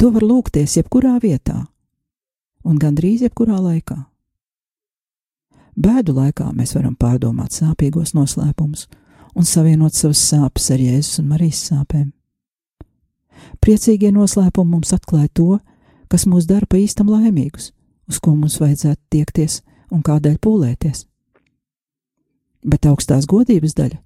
To 0.00 0.10
var 0.10 0.24
lūgties 0.26 0.78
jebkurā 0.80 1.18
vietā 1.22 1.60
un 2.64 2.78
gandrīz 2.80 3.22
jebkurā 3.28 3.60
laikā. 3.60 4.09
Bēdu 5.80 6.12
laikā 6.12 6.50
mēs 6.52 6.74
varam 6.76 6.92
pārdomāt 6.98 7.54
sāpīgos 7.56 8.12
noslēpumus 8.12 8.86
un 9.38 9.46
savienot 9.48 9.96
savas 9.96 10.20
sāpes 10.28 10.66
ar 10.74 10.82
Jēzus 10.82 11.22
un 11.22 11.30
Marijas 11.30 11.62
sāpēm. 11.70 12.10
Priecīgie 13.64 14.10
noslēpumi 14.12 14.74
mums 14.74 14.92
atklāja 14.92 15.30
to, 15.32 15.58
kas 16.12 16.26
mūs 16.28 16.48
dara 16.50 16.68
pa 16.68 16.76
īstam 16.76 17.08
laimīgus, 17.08 17.70
uz 18.10 18.20
ko 18.20 18.34
mums 18.36 18.58
vajadzētu 18.60 19.00
tiekties 19.14 19.60
un 19.94 20.04
kādēļ 20.04 20.36
pūlēties. 20.44 21.06
Bet 22.66 22.90
augstās 22.90 23.24
godības 23.30 23.76
daļa 23.78 24.02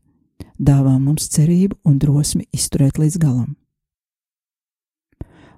dāvā 0.58 0.94
mums 1.00 1.26
cerību 1.34 1.80
un 1.88 1.98
drosmi 1.98 2.46
izturēt 2.54 3.02
līdz 3.02 3.18
galam. 3.18 3.54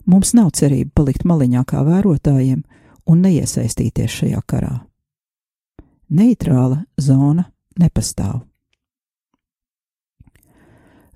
Mums 0.06 0.32
nav 0.38 0.54
cerība 0.56 1.02
palikt 1.02 1.26
maliņā 1.28 1.66
kā 1.68 1.82
vērotājiem 1.84 2.62
un 3.10 3.24
neiesaistīties 3.26 4.22
šajā 4.22 4.44
karā. 4.46 4.78
Neitrāla 6.06 6.84
zona 7.00 7.48
nepastāv. 7.80 8.44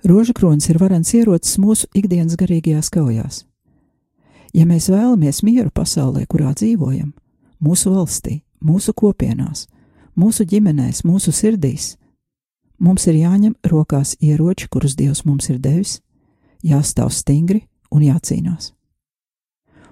Roža 0.02 0.32
kronis 0.32 0.66
ir 0.72 0.80
varens 0.80 1.12
ierocis 1.14 1.58
mūsu 1.62 1.86
ikdienas 1.94 2.34
garīgajās 2.40 2.88
kaujās. 2.90 3.44
Ja 4.56 4.64
mēs 4.66 4.88
vēlamies 4.90 5.44
mieru 5.46 5.70
pasaulē, 5.70 6.24
kurā 6.26 6.50
dzīvojam, 6.56 7.12
mūsu 7.62 7.92
valstī, 7.94 8.40
mūsu 8.58 8.94
kopienās, 8.96 9.68
mūsu 10.18 10.46
ģimenēs, 10.48 11.04
mūsu 11.06 11.30
sirdīs, 11.30 11.94
mums 12.80 13.06
ir 13.06 13.20
jāņem 13.20 13.54
rokās 13.70 14.16
ieroči, 14.18 14.66
kurus 14.72 14.96
Dievs 14.98 15.22
mums 15.28 15.52
ir 15.52 15.60
devis, 15.62 16.00
jāstāv 16.66 17.12
stingri 17.14 17.62
un 17.94 18.02
jācīnās. 18.08 18.72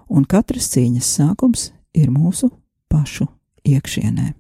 Un 0.09 0.25
katras 0.25 0.73
cīņas 0.73 1.15
sākums 1.21 1.71
ir 1.95 2.11
mūsu 2.11 2.51
pašu 2.91 3.29
iekšienē. 3.63 4.33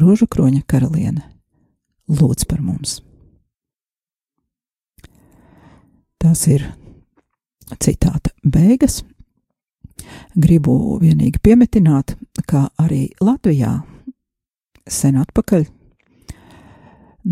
Rožu 0.00 0.24
kroņa 0.30 0.62
karaliene, 0.70 1.20
lūdz 2.08 2.46
par 2.48 2.62
mums! 2.64 3.00
Tas 6.20 6.44
ir 6.48 6.64
citāta 7.80 8.32
beigas. 8.44 9.00
Gribu 10.32 10.96
vienīgi 11.02 11.40
piemetināt, 11.42 12.14
ka 12.48 12.68
arī 12.80 13.10
Latvijā 13.20 13.74
sen 14.88 15.18
atpakaļ, 15.20 15.66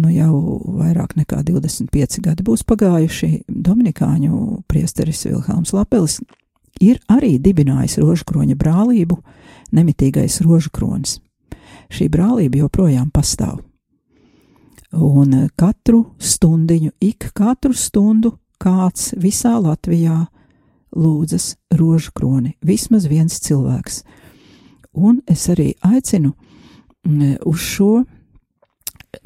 nu 0.02 0.12
jau 0.12 0.32
vairāk 0.80 1.14
nekā 1.16 1.40
25 1.48 2.20
gadi 2.26 2.44
būs 2.44 2.66
pagājuši, 2.68 3.30
Dominikāņu 3.48 4.64
priesteris 4.68 5.24
Vilhelms 5.24 5.72
Lapelis 5.76 6.18
ir 6.84 7.00
arī 7.08 7.38
dibinājis 7.40 7.96
rožkroņa 8.02 8.58
brālību, 8.60 9.22
nemitīgais 9.72 10.42
rožkronis 10.44 11.16
šī 11.92 12.08
brālība 12.12 12.62
joprojām 12.64 13.10
pastāv. 13.14 13.60
Un 14.92 15.34
katru 15.58 16.14
stundiņu, 16.16 16.94
ik 17.04 17.30
katru 17.36 17.74
stundu 17.76 18.38
kāds 18.60 19.12
visā 19.20 19.58
Latvijā 19.60 20.24
lūdzas 20.96 21.56
rožu 21.76 22.12
kroni, 22.16 22.54
vismaz 22.64 23.06
viens 23.10 23.36
cilvēks. 23.44 24.02
Un 24.96 25.20
es 25.28 25.44
arī 25.52 25.74
aicinu 25.84 26.32
mm, 27.06 27.42
uz 27.46 27.60
šo. 27.62 27.92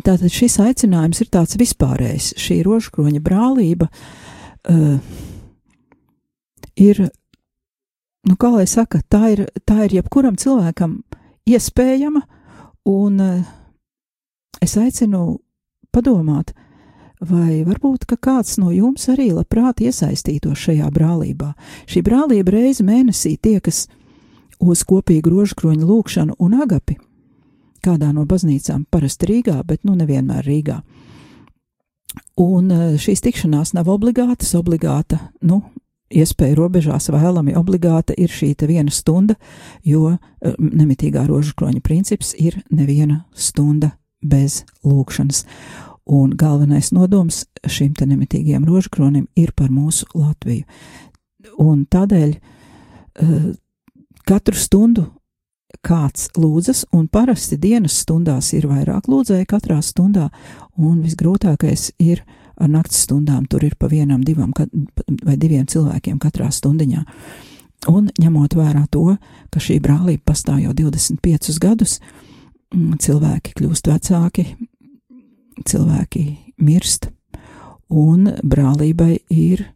Tātad 0.03 0.31
šis 0.33 0.59
aicinājums 0.63 1.23
ir 1.23 1.31
tāds 1.33 1.57
vispārējs. 1.59 2.33
Šī 2.41 2.61
rožkroņa 2.67 3.23
brālība 3.23 3.89
uh, 3.89 4.99
ir, 6.77 7.03
nu, 8.29 8.37
kā 8.37 8.53
lai 8.57 8.67
saka, 8.71 9.03
tā 9.11 9.33
ir, 9.37 9.47
tā 9.69 9.87
ir 9.87 9.99
jebkuram 10.01 10.39
cilvēkam 10.39 11.01
iespējama, 11.51 12.23
un 12.89 13.21
uh, 13.21 13.45
es 14.63 14.77
aicinu 14.77 15.39
padomāt, 15.93 16.53
vai 17.23 17.63
varbūt 17.67 18.09
kāds 18.19 18.59
no 18.59 18.73
jums 18.75 19.09
arī 19.13 19.31
labprāt 19.33 19.85
iesaistītos 19.85 20.59
šajā 20.59 20.91
brālībā. 20.91 21.53
Šī 21.87 22.03
brālība 22.03 22.57
reizi 22.57 22.87
mēnesī 22.87 23.37
tiekas 23.39 23.87
uz 24.63 24.83
kopīgu 24.87 25.31
rožkroņu 25.31 25.87
lūgšanu 25.87 26.39
un 26.39 26.61
agapi 26.63 26.99
kādā 27.83 28.13
no 28.15 28.25
baznīcām, 28.29 28.87
parasti 28.91 29.29
Rīgā, 29.29 29.59
bet 29.67 29.83
nu 29.89 29.97
nevienmēr 29.99 30.47
Rīgā. 30.47 30.79
Un 32.43 32.71
eh, 32.71 32.83
šīs 33.01 33.25
tikšanās 33.25 33.75
nav 33.77 33.91
obligātas, 33.93 34.55
obligāta, 34.59 35.19
nu, 35.49 35.63
iespēja 36.13 36.57
robežās 36.59 37.09
vēlami 37.13 37.57
obligāta 37.59 38.15
ir 38.19 38.33
šī 38.33 38.55
viena 38.69 38.91
stunda, 38.91 39.35
jo 39.85 40.13
eh, 40.15 40.55
nemitīgā 40.59 41.27
rožkroņa 41.29 41.81
princips 41.81 42.35
ir 42.39 42.61
neviena 42.71 43.25
stunda 43.35 43.93
bez 44.23 44.63
lūkšanas. 44.85 45.45
Un 46.13 46.35
galvenais 46.37 46.93
nodoms 46.93 47.45
šim 47.67 47.95
te 47.95 48.07
nemitīgajam 48.07 48.65
rožkronim 48.67 49.29
ir 49.39 49.53
par 49.55 49.71
mūsu 49.71 50.07
Latviju. 50.19 50.65
Un 51.63 51.85
tādēļ 51.91 52.33
uh, 52.35 53.53
katru 54.27 54.59
stundu 54.59 55.07
kāds 55.83 56.29
lūdzas, 56.39 56.85
un 56.95 57.09
parasti 57.11 57.57
dienas 57.59 57.97
stundās 58.03 58.53
ir 58.55 58.69
vairāk 58.71 59.09
lūdzēji 59.11 59.49
katrā 59.51 59.81
stundā, 59.83 60.29
un 60.77 61.01
visgrūtākais 61.03 61.93
ir 62.03 62.23
ar 62.57 62.69
naktas 62.71 63.05
stundām. 63.07 63.47
Tur 63.51 63.65
ir 63.65 63.77
pa 63.79 63.89
vienam, 63.91 64.23
divam 64.25 64.53
vai 65.25 65.37
diviem 65.37 65.67
cilvēkiem 65.67 66.19
katrā 66.23 66.51
stundiņā. 66.53 67.05
Un 67.91 68.11
ņemot 68.21 68.55
vērā 68.55 68.85
to, 68.95 69.17
ka 69.51 69.61
šī 69.63 69.81
brālība 69.83 70.31
pastāv 70.31 70.61
jau 70.63 70.75
25 70.77 71.59
gadus, 71.63 71.99
mm, 72.75 72.99
cilvēki 73.03 73.57
kļūst 73.59 73.91
vecāki, 73.91 74.47
cilvēki 75.67 76.25
mirst, 76.63 77.11
un 77.91 78.31
brālībai 78.43 79.17
ir 79.35 79.67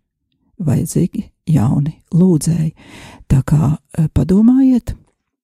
vajadzīgi 0.62 1.24
jauni 1.50 1.96
lūdzēji. 2.14 2.70
Tā 3.26 3.42
kā 3.46 3.74
eh, 3.74 4.06
padomājiet, 4.14 4.94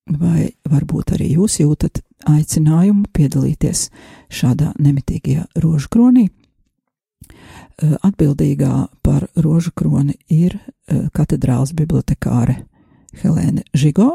vai 0.07 0.53
varbūt 0.69 1.17
arī 1.17 1.33
jūs 1.37 1.61
jūtat 1.63 2.03
aicinājumu 2.31 3.09
piedalīties 3.15 3.89
šādā 4.33 4.73
nemitīgajā 4.79 5.49
rožu 5.63 5.91
kronī. 5.93 6.29
Eh, 7.83 7.95
atbildīgā 8.05 8.87
par 9.03 9.25
rožu 9.35 9.73
kroni 9.75 10.15
ir 10.29 10.59
eh, 10.59 11.09
katedrāls 11.17 11.73
bibliotekāre 11.75 12.61
Helēna 13.23 13.65
Žigo, 13.75 14.11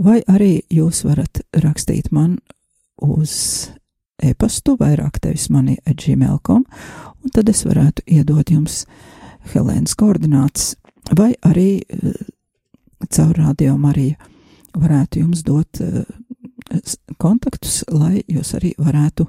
vai 0.00 0.20
arī 0.30 0.62
jūs 0.70 1.02
varat 1.04 1.42
rakstīt 1.52 2.12
man 2.14 2.38
uz 3.02 3.70
e-pastu 4.22 4.76
vairāk 4.80 5.18
tevis 5.20 5.48
mani 5.50 5.76
gmail.com, 5.84 6.64
un 6.64 7.34
tad 7.34 7.50
es 7.52 7.64
varētu 7.66 8.06
iedot 8.06 8.50
jums 8.54 8.84
Helēnas 9.52 9.96
koordinātas, 9.98 10.74
vai 11.10 11.34
arī 11.42 11.82
eh, 11.82 12.24
caur 13.10 13.34
radio 13.34 13.76
Mariju 13.76 14.16
varētu 14.78 15.24
jums 15.24 15.40
dot 15.42 15.80
uh, 15.82 16.04
kontaktus, 17.18 17.80
lai 17.90 18.20
jūs 18.30 18.54
arī 18.54 18.76
varētu 18.78 19.26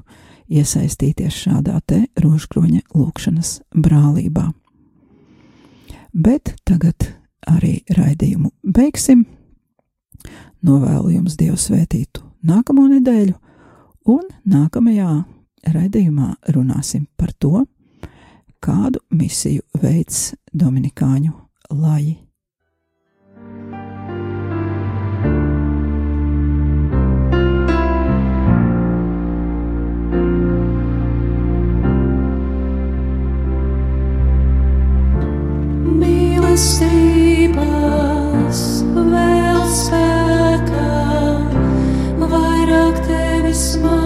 iesaistīties 0.51 1.37
šādā 1.45 1.79
te 1.87 2.03
rožkroņa 2.21 2.81
lūkšanas 2.93 3.61
brālībā. 3.75 4.49
Bet 6.11 6.55
tagad 6.67 7.07
arī 7.47 7.79
raidījumu 7.95 8.51
beigsim. 8.63 9.25
Novēlu 10.61 11.15
jums 11.15 11.37
Dievu 11.39 11.57
svētītu 11.57 12.25
nākamo 12.45 12.83
nedēļu, 12.91 13.33
un 14.11 14.27
nākamajā 14.45 15.13
raidījumā 15.71 16.33
runāsim 16.53 17.07
par 17.17 17.31
to, 17.39 17.63
kādu 18.61 19.01
misiju 19.09 19.63
veids 19.81 20.33
Dominikāņu 20.53 21.33
laji 21.71 22.19
smile. 43.61 44.00